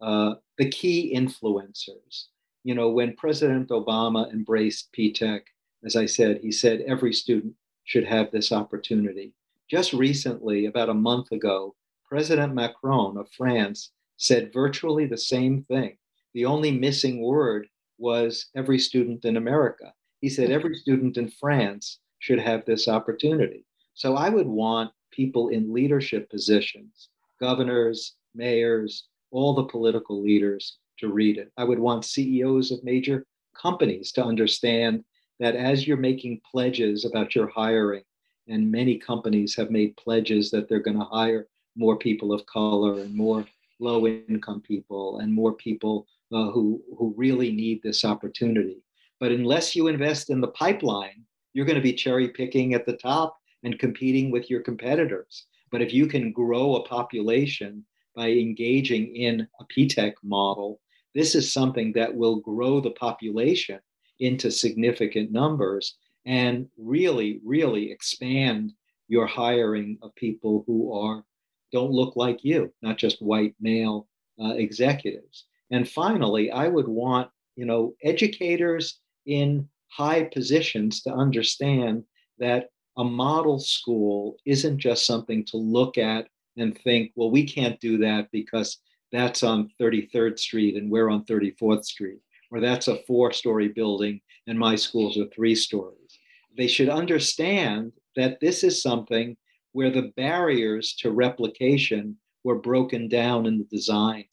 uh, 0.00 0.34
the 0.58 0.68
key 0.70 1.14
influencers. 1.14 2.26
You 2.64 2.74
know, 2.74 2.90
when 2.90 3.14
President 3.14 3.68
Obama 3.68 4.32
embraced 4.32 4.90
P-TECH, 4.92 5.44
as 5.84 5.94
I 5.94 6.06
said, 6.06 6.40
he 6.42 6.50
said 6.50 6.80
every 6.80 7.12
student 7.12 7.54
should 7.84 8.04
have 8.04 8.30
this 8.30 8.50
opportunity. 8.50 9.32
Just 9.70 9.92
recently, 9.92 10.66
about 10.66 10.88
a 10.88 10.94
month 10.94 11.30
ago, 11.30 11.76
President 12.08 12.54
Macron 12.54 13.16
of 13.16 13.30
France 13.30 13.92
said 14.16 14.52
virtually 14.52 15.06
the 15.06 15.18
same 15.18 15.62
thing. 15.64 15.96
The 16.36 16.44
only 16.44 16.70
missing 16.70 17.22
word 17.22 17.66
was 17.96 18.50
every 18.54 18.78
student 18.78 19.24
in 19.24 19.38
America. 19.38 19.94
He 20.20 20.28
said 20.28 20.50
every 20.50 20.72
mm-hmm. 20.72 20.80
student 20.80 21.16
in 21.16 21.30
France 21.30 21.98
should 22.18 22.38
have 22.38 22.62
this 22.66 22.88
opportunity. 22.88 23.64
So 23.94 24.16
I 24.16 24.28
would 24.28 24.46
want 24.46 24.90
people 25.10 25.48
in 25.48 25.72
leadership 25.72 26.28
positions, 26.28 27.08
governors, 27.40 28.16
mayors, 28.34 29.08
all 29.30 29.54
the 29.54 29.64
political 29.64 30.22
leaders 30.22 30.76
to 30.98 31.10
read 31.10 31.38
it. 31.38 31.50
I 31.56 31.64
would 31.64 31.78
want 31.78 32.04
CEOs 32.04 32.70
of 32.70 32.84
major 32.84 33.24
companies 33.58 34.12
to 34.12 34.22
understand 34.22 35.06
that 35.40 35.56
as 35.56 35.86
you're 35.86 35.96
making 35.96 36.42
pledges 36.52 37.06
about 37.06 37.34
your 37.34 37.48
hiring, 37.48 38.04
and 38.46 38.70
many 38.70 38.98
companies 38.98 39.56
have 39.56 39.70
made 39.70 39.96
pledges 39.96 40.50
that 40.50 40.68
they're 40.68 40.80
going 40.80 40.98
to 40.98 41.04
hire 41.04 41.46
more 41.76 41.96
people 41.96 42.30
of 42.34 42.44
color 42.44 43.00
and 43.00 43.14
more 43.14 43.46
low 43.80 44.06
income 44.06 44.60
people 44.60 45.20
and 45.20 45.32
more 45.32 45.54
people 45.54 46.06
uh, 46.32 46.50
who, 46.50 46.82
who 46.98 47.14
really 47.16 47.52
need 47.52 47.80
this 47.82 48.04
opportunity. 48.04 48.82
But 49.20 49.32
unless 49.32 49.74
you 49.74 49.88
invest 49.88 50.30
in 50.30 50.40
the 50.40 50.48
pipeline, 50.48 51.24
you're 51.52 51.66
going 51.66 51.76
to 51.76 51.82
be 51.82 51.92
cherry 51.92 52.28
picking 52.28 52.74
at 52.74 52.84
the 52.84 52.96
top 52.96 53.36
and 53.62 53.78
competing 53.78 54.30
with 54.30 54.50
your 54.50 54.60
competitors. 54.60 55.46
But 55.70 55.82
if 55.82 55.92
you 55.92 56.06
can 56.06 56.32
grow 56.32 56.76
a 56.76 56.86
population 56.86 57.84
by 58.14 58.30
engaging 58.30 59.14
in 59.16 59.46
a 59.60 59.64
P-TECH 59.64 60.14
model, 60.22 60.80
this 61.14 61.34
is 61.34 61.52
something 61.52 61.92
that 61.94 62.14
will 62.14 62.40
grow 62.40 62.80
the 62.80 62.90
population 62.90 63.80
into 64.20 64.50
significant 64.50 65.32
numbers 65.32 65.96
and 66.26 66.68
really, 66.76 67.40
really 67.44 67.90
expand 67.90 68.72
your 69.08 69.26
hiring 69.26 69.98
of 70.02 70.14
people 70.14 70.64
who 70.66 70.92
are 70.92 71.24
don't 71.72 71.90
look 71.90 72.16
like 72.16 72.44
you, 72.44 72.72
not 72.82 72.96
just 72.96 73.22
white 73.22 73.54
male 73.60 74.08
uh, 74.40 74.54
executives. 74.54 75.46
And 75.70 75.88
finally, 75.88 76.50
I 76.50 76.68
would 76.68 76.88
want 76.88 77.30
you 77.56 77.66
know 77.66 77.94
educators 78.02 79.00
in 79.26 79.68
high 79.88 80.24
positions 80.24 81.02
to 81.02 81.12
understand 81.12 82.04
that 82.38 82.70
a 82.98 83.04
model 83.04 83.58
school 83.58 84.36
isn't 84.44 84.78
just 84.78 85.06
something 85.06 85.44
to 85.46 85.56
look 85.56 85.98
at 85.98 86.28
and 86.56 86.78
think, 86.78 87.12
well, 87.14 87.30
we 87.30 87.44
can't 87.44 87.78
do 87.80 87.98
that 87.98 88.30
because 88.30 88.78
that's 89.12 89.42
on 89.42 89.70
33rd 89.80 90.38
Street 90.38 90.76
and 90.76 90.90
we're 90.90 91.10
on 91.10 91.24
34th 91.24 91.84
Street, 91.84 92.20
or 92.50 92.60
that's 92.60 92.88
a 92.88 93.02
four 93.06 93.32
story 93.32 93.68
building 93.68 94.20
and 94.46 94.58
my 94.58 94.76
schools 94.76 95.18
are 95.18 95.26
three 95.26 95.54
stories. 95.54 96.18
They 96.56 96.66
should 96.66 96.88
understand 96.88 97.92
that 98.16 98.40
this 98.40 98.64
is 98.64 98.82
something 98.82 99.36
where 99.72 99.90
the 99.90 100.12
barriers 100.16 100.94
to 101.00 101.10
replication 101.10 102.16
were 102.44 102.58
broken 102.58 103.08
down 103.08 103.44
in 103.46 103.58
the 103.58 103.64
design 103.64 104.24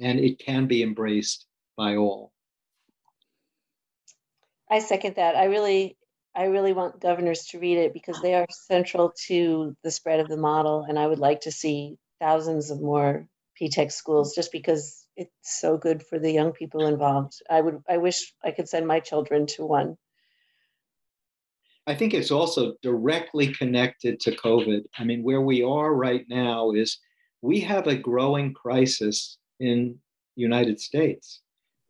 and 0.00 0.18
it 0.18 0.38
can 0.38 0.66
be 0.66 0.82
embraced 0.82 1.46
by 1.76 1.96
all. 1.96 2.32
I 4.70 4.80
second 4.80 5.16
that. 5.16 5.36
I 5.36 5.44
really 5.44 5.96
I 6.34 6.44
really 6.44 6.72
want 6.72 7.00
governors 7.00 7.46
to 7.46 7.58
read 7.58 7.78
it 7.78 7.92
because 7.92 8.20
they 8.20 8.34
are 8.34 8.46
central 8.50 9.12
to 9.26 9.76
the 9.82 9.90
spread 9.90 10.20
of 10.20 10.28
the 10.28 10.36
model. 10.36 10.84
And 10.88 10.98
I 10.98 11.06
would 11.06 11.18
like 11.18 11.40
to 11.42 11.50
see 11.50 11.96
thousands 12.20 12.70
of 12.70 12.80
more 12.80 13.26
P-TECH 13.56 13.90
schools 13.90 14.34
just 14.34 14.52
because 14.52 15.04
it's 15.16 15.32
so 15.42 15.76
good 15.76 16.02
for 16.02 16.18
the 16.18 16.30
young 16.30 16.52
people 16.52 16.86
involved. 16.86 17.32
I 17.50 17.60
would 17.60 17.82
I 17.88 17.96
wish 17.96 18.32
I 18.44 18.52
could 18.52 18.68
send 18.68 18.86
my 18.86 19.00
children 19.00 19.46
to 19.46 19.66
one. 19.66 19.96
I 21.88 21.94
think 21.94 22.12
it's 22.12 22.30
also 22.30 22.74
directly 22.82 23.52
connected 23.52 24.20
to 24.20 24.36
COVID. 24.36 24.82
I 24.98 25.04
mean, 25.04 25.22
where 25.22 25.40
we 25.40 25.62
are 25.62 25.94
right 25.94 26.26
now 26.28 26.72
is 26.72 26.98
we 27.40 27.60
have 27.60 27.86
a 27.86 27.96
growing 27.96 28.52
crisis 28.52 29.38
in 29.60 29.98
United 30.36 30.80
States. 30.80 31.40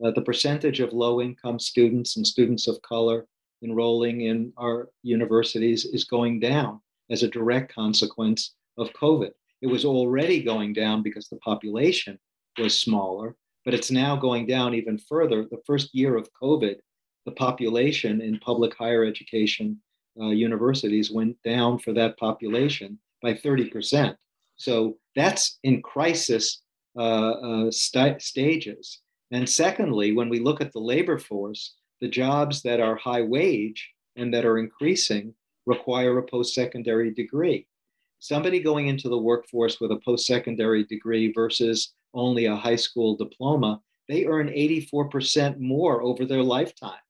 Uh, 0.04 0.10
the 0.12 0.22
percentage 0.22 0.80
of 0.80 0.92
low 0.92 1.20
income 1.20 1.58
students 1.58 2.16
and 2.16 2.26
students 2.26 2.68
of 2.68 2.80
color 2.82 3.26
enrolling 3.62 4.22
in 4.22 4.52
our 4.56 4.88
universities 5.02 5.84
is 5.84 6.04
going 6.04 6.38
down 6.38 6.80
as 7.10 7.22
a 7.22 7.30
direct 7.30 7.74
consequence 7.74 8.54
of 8.76 8.92
COVID. 8.92 9.30
It 9.60 9.66
was 9.66 9.84
already 9.84 10.42
going 10.42 10.72
down 10.72 11.02
because 11.02 11.28
the 11.28 11.36
population 11.38 12.18
was 12.58 12.78
smaller, 12.78 13.34
but 13.64 13.74
it's 13.74 13.90
now 13.90 14.14
going 14.16 14.46
down 14.46 14.74
even 14.74 14.98
further. 14.98 15.44
The 15.44 15.62
first 15.66 15.94
year 15.94 16.16
of 16.16 16.30
COVID, 16.40 16.76
the 17.26 17.32
population 17.32 18.20
in 18.20 18.38
public 18.38 18.74
higher 18.76 19.04
education 19.04 19.80
uh, 20.20 20.28
universities 20.28 21.10
went 21.10 21.36
down 21.42 21.78
for 21.78 21.92
that 21.92 22.18
population 22.18 22.98
by 23.22 23.34
30%. 23.34 24.16
So 24.56 24.96
that's 25.14 25.58
in 25.62 25.82
crisis 25.82 26.62
Uh, 26.98 27.66
uh, 27.68 27.70
st- 27.70 28.20
stages. 28.20 29.02
And 29.30 29.48
secondly, 29.48 30.12
when 30.12 30.28
we 30.28 30.40
look 30.40 30.60
at 30.60 30.72
the 30.72 30.80
labor 30.80 31.16
force, 31.16 31.76
the 32.00 32.08
jobs 32.08 32.60
that 32.62 32.80
are 32.80 32.96
high 32.96 33.22
wage 33.22 33.88
and 34.16 34.34
that 34.34 34.44
are 34.44 34.58
increasing 34.58 35.32
require 35.64 36.18
a 36.18 36.24
post 36.24 36.54
secondary 36.54 37.12
degree. 37.12 37.68
Somebody 38.18 38.58
going 38.58 38.88
into 38.88 39.08
the 39.08 39.18
workforce 39.18 39.80
with 39.80 39.92
a 39.92 40.00
post 40.04 40.26
secondary 40.26 40.84
degree 40.84 41.32
versus 41.32 41.94
only 42.14 42.46
a 42.46 42.56
high 42.56 42.76
school 42.76 43.16
diploma, 43.16 43.80
they 44.08 44.26
earn 44.26 44.48
84% 44.48 45.60
more 45.60 46.02
over 46.02 46.24
their 46.24 46.42
lifetime. 46.42 47.04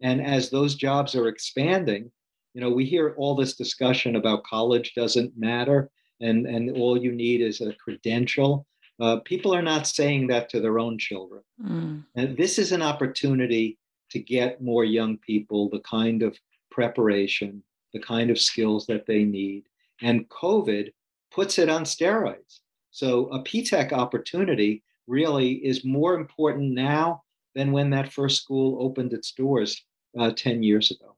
And 0.00 0.20
as 0.20 0.50
those 0.50 0.74
jobs 0.74 1.14
are 1.14 1.28
expanding, 1.28 2.10
you 2.54 2.60
know, 2.60 2.70
we 2.70 2.84
hear 2.84 3.14
all 3.16 3.36
this 3.36 3.54
discussion 3.54 4.16
about 4.16 4.42
college 4.42 4.94
doesn't 4.94 5.38
matter 5.38 5.88
and, 6.20 6.46
and 6.46 6.76
all 6.76 7.00
you 7.00 7.12
need 7.12 7.42
is 7.42 7.60
a 7.60 7.72
credential. 7.74 8.66
Uh, 9.00 9.16
people 9.20 9.54
are 9.54 9.62
not 9.62 9.86
saying 9.86 10.26
that 10.26 10.50
to 10.50 10.60
their 10.60 10.78
own 10.78 10.98
children. 10.98 11.42
Mm. 11.64 12.04
And 12.16 12.36
this 12.36 12.58
is 12.58 12.72
an 12.72 12.82
opportunity 12.82 13.78
to 14.10 14.18
get 14.18 14.60
more 14.60 14.84
young 14.84 15.16
people 15.18 15.70
the 15.70 15.80
kind 15.80 16.22
of 16.22 16.36
preparation, 16.70 17.62
the 17.94 18.00
kind 18.00 18.30
of 18.30 18.38
skills 18.38 18.86
that 18.86 19.06
they 19.06 19.24
need. 19.24 19.64
And 20.02 20.28
COVID 20.28 20.92
puts 21.30 21.58
it 21.58 21.68
on 21.68 21.84
steroids. 21.84 22.60
So 22.90 23.28
a 23.28 23.42
P-TECH 23.42 23.92
opportunity 23.92 24.82
really 25.06 25.52
is 25.52 25.84
more 25.84 26.14
important 26.14 26.72
now 26.72 27.22
than 27.54 27.72
when 27.72 27.90
that 27.90 28.12
first 28.12 28.42
school 28.42 28.82
opened 28.82 29.12
its 29.12 29.32
doors 29.32 29.82
uh, 30.18 30.30
10 30.30 30.62
years 30.62 30.90
ago. 30.90 31.16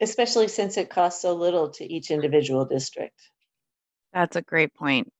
Especially 0.00 0.48
since 0.48 0.76
it 0.76 0.90
costs 0.90 1.22
so 1.22 1.34
little 1.34 1.70
to 1.70 1.84
each 1.84 2.10
individual 2.10 2.64
district. 2.64 3.18
That's 4.12 4.36
a 4.36 4.42
great 4.42 4.74
point. 4.74 5.12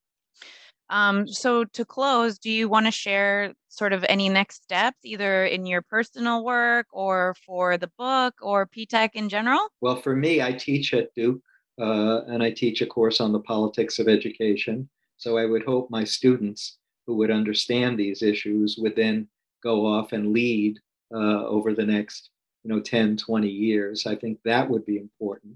Um, 0.93 1.27
so 1.27 1.65
to 1.65 1.85
close, 1.85 2.39
do 2.39 2.51
you 2.51 2.69
want 2.69 2.85
to 2.87 2.93
share 2.93 3.55
sort 3.69 3.95
of 3.95 4.05
any 4.11 4.29
next 4.29 4.63
steps, 4.63 4.99
either 5.03 5.47
in 5.47 5.65
your 5.65 5.81
personal 5.81 6.45
work 6.45 6.87
or 6.93 7.35
for 7.47 7.79
the 7.79 7.91
book 7.99 8.35
or 8.43 8.67
P-TECH 8.67 9.13
in 9.15 9.31
general? 9.31 9.61
Well, 9.81 9.97
for 9.97 10.15
me, 10.15 10.43
I 10.43 10.53
teach 10.53 10.93
at 10.93 11.15
Duke 11.17 11.41
uh, 11.81 12.25
and 12.27 12.43
I 12.43 12.51
teach 12.51 12.83
a 12.83 12.87
course 12.87 13.21
on 13.21 13.33
the 13.33 13.41
politics 13.41 13.99
of 13.99 14.07
education. 14.07 14.87
So 15.17 15.39
I 15.39 15.47
would 15.47 15.65
hope 15.65 15.91
my 15.91 16.05
students 16.05 16.77
who 17.07 17.17
would 17.17 17.31
understand 17.31 17.99
these 17.99 18.23
issues 18.23 18.77
would 18.79 18.95
then 18.95 19.29
go 19.63 19.87
off 19.87 20.13
and 20.13 20.35
lead 20.35 20.79
uh, 21.15 21.47
over 21.47 21.73
the 21.73 21.87
next 21.87 22.29
you 22.65 22.73
know 22.73 22.81
10 22.81 23.17
20 23.17 23.49
years 23.49 24.07
i 24.07 24.15
think 24.15 24.39
that 24.45 24.69
would 24.69 24.85
be 24.87 24.97
important 24.97 25.55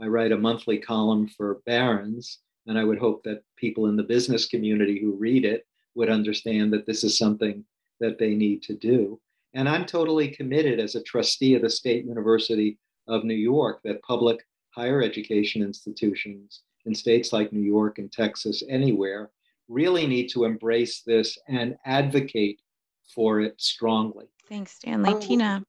i 0.00 0.06
write 0.06 0.32
a 0.32 0.38
monthly 0.38 0.78
column 0.78 1.28
for 1.28 1.60
barron's 1.66 2.38
and 2.66 2.78
I 2.78 2.84
would 2.84 2.98
hope 2.98 3.22
that 3.24 3.44
people 3.56 3.86
in 3.86 3.96
the 3.96 4.02
business 4.02 4.46
community 4.46 5.00
who 5.00 5.12
read 5.12 5.44
it 5.44 5.66
would 5.94 6.10
understand 6.10 6.72
that 6.72 6.86
this 6.86 7.04
is 7.04 7.18
something 7.18 7.64
that 8.00 8.18
they 8.18 8.34
need 8.34 8.62
to 8.64 8.74
do. 8.74 9.20
And 9.54 9.68
I'm 9.68 9.86
totally 9.86 10.28
committed 10.28 10.80
as 10.80 10.94
a 10.94 11.02
trustee 11.02 11.54
of 11.54 11.62
the 11.62 11.70
State 11.70 12.04
University 12.04 12.78
of 13.08 13.24
New 13.24 13.34
York 13.34 13.80
that 13.84 14.02
public 14.02 14.44
higher 14.70 15.02
education 15.02 15.62
institutions 15.62 16.62
in 16.84 16.94
states 16.94 17.32
like 17.32 17.52
New 17.52 17.62
York 17.62 17.98
and 17.98 18.12
Texas, 18.12 18.62
anywhere, 18.68 19.30
really 19.68 20.06
need 20.06 20.28
to 20.28 20.44
embrace 20.44 21.02
this 21.02 21.38
and 21.48 21.76
advocate 21.86 22.60
for 23.14 23.40
it 23.40 23.60
strongly. 23.60 24.26
Thanks, 24.48 24.72
Stanley. 24.72 25.12
Um, 25.12 25.20
Tina. 25.20 25.64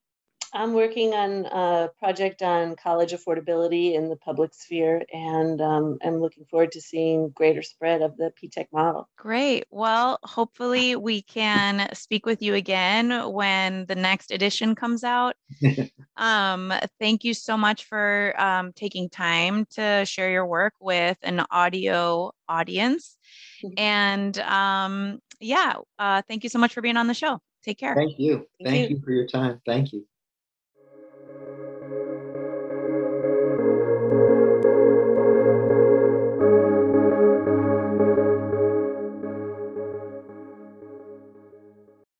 I'm 0.57 0.73
working 0.73 1.13
on 1.13 1.45
a 1.45 1.89
project 1.99 2.41
on 2.41 2.75
college 2.75 3.11
affordability 3.11 3.93
in 3.93 4.09
the 4.09 4.15
public 4.15 4.55
sphere, 4.55 5.03
and 5.13 5.61
um, 5.61 5.99
I'm 6.03 6.19
looking 6.19 6.45
forward 6.45 6.71
to 6.71 6.81
seeing 6.81 7.29
greater 7.29 7.61
spread 7.61 8.01
of 8.01 8.17
the 8.17 8.31
P-TECH 8.35 8.69
model. 8.73 9.07
Great. 9.17 9.65
Well, 9.69 10.17
hopefully 10.23 10.95
we 10.95 11.21
can 11.21 11.87
speak 11.93 12.25
with 12.25 12.41
you 12.41 12.55
again 12.55 13.31
when 13.31 13.85
the 13.85 13.93
next 13.93 14.31
edition 14.31 14.73
comes 14.73 15.03
out. 15.03 15.35
um, 16.17 16.73
thank 16.99 17.23
you 17.23 17.35
so 17.35 17.55
much 17.55 17.85
for 17.85 18.33
um, 18.41 18.73
taking 18.73 19.09
time 19.09 19.65
to 19.75 20.05
share 20.05 20.31
your 20.31 20.47
work 20.47 20.73
with 20.79 21.17
an 21.21 21.45
audio 21.51 22.31
audience. 22.49 23.15
Mm-hmm. 23.63 23.73
And 23.77 24.39
um, 24.39 25.19
yeah, 25.39 25.75
uh, 25.99 26.23
thank 26.27 26.43
you 26.43 26.49
so 26.49 26.57
much 26.57 26.73
for 26.73 26.81
being 26.81 26.97
on 26.97 27.05
the 27.05 27.13
show. 27.13 27.39
Take 27.63 27.77
care. 27.77 27.93
Thank 27.93 28.17
you. 28.17 28.47
Thank, 28.63 28.69
thank 28.69 28.89
you. 28.89 28.95
you 28.95 29.03
for 29.03 29.11
your 29.11 29.27
time. 29.27 29.61
Thank 29.63 29.93
you. 29.93 30.07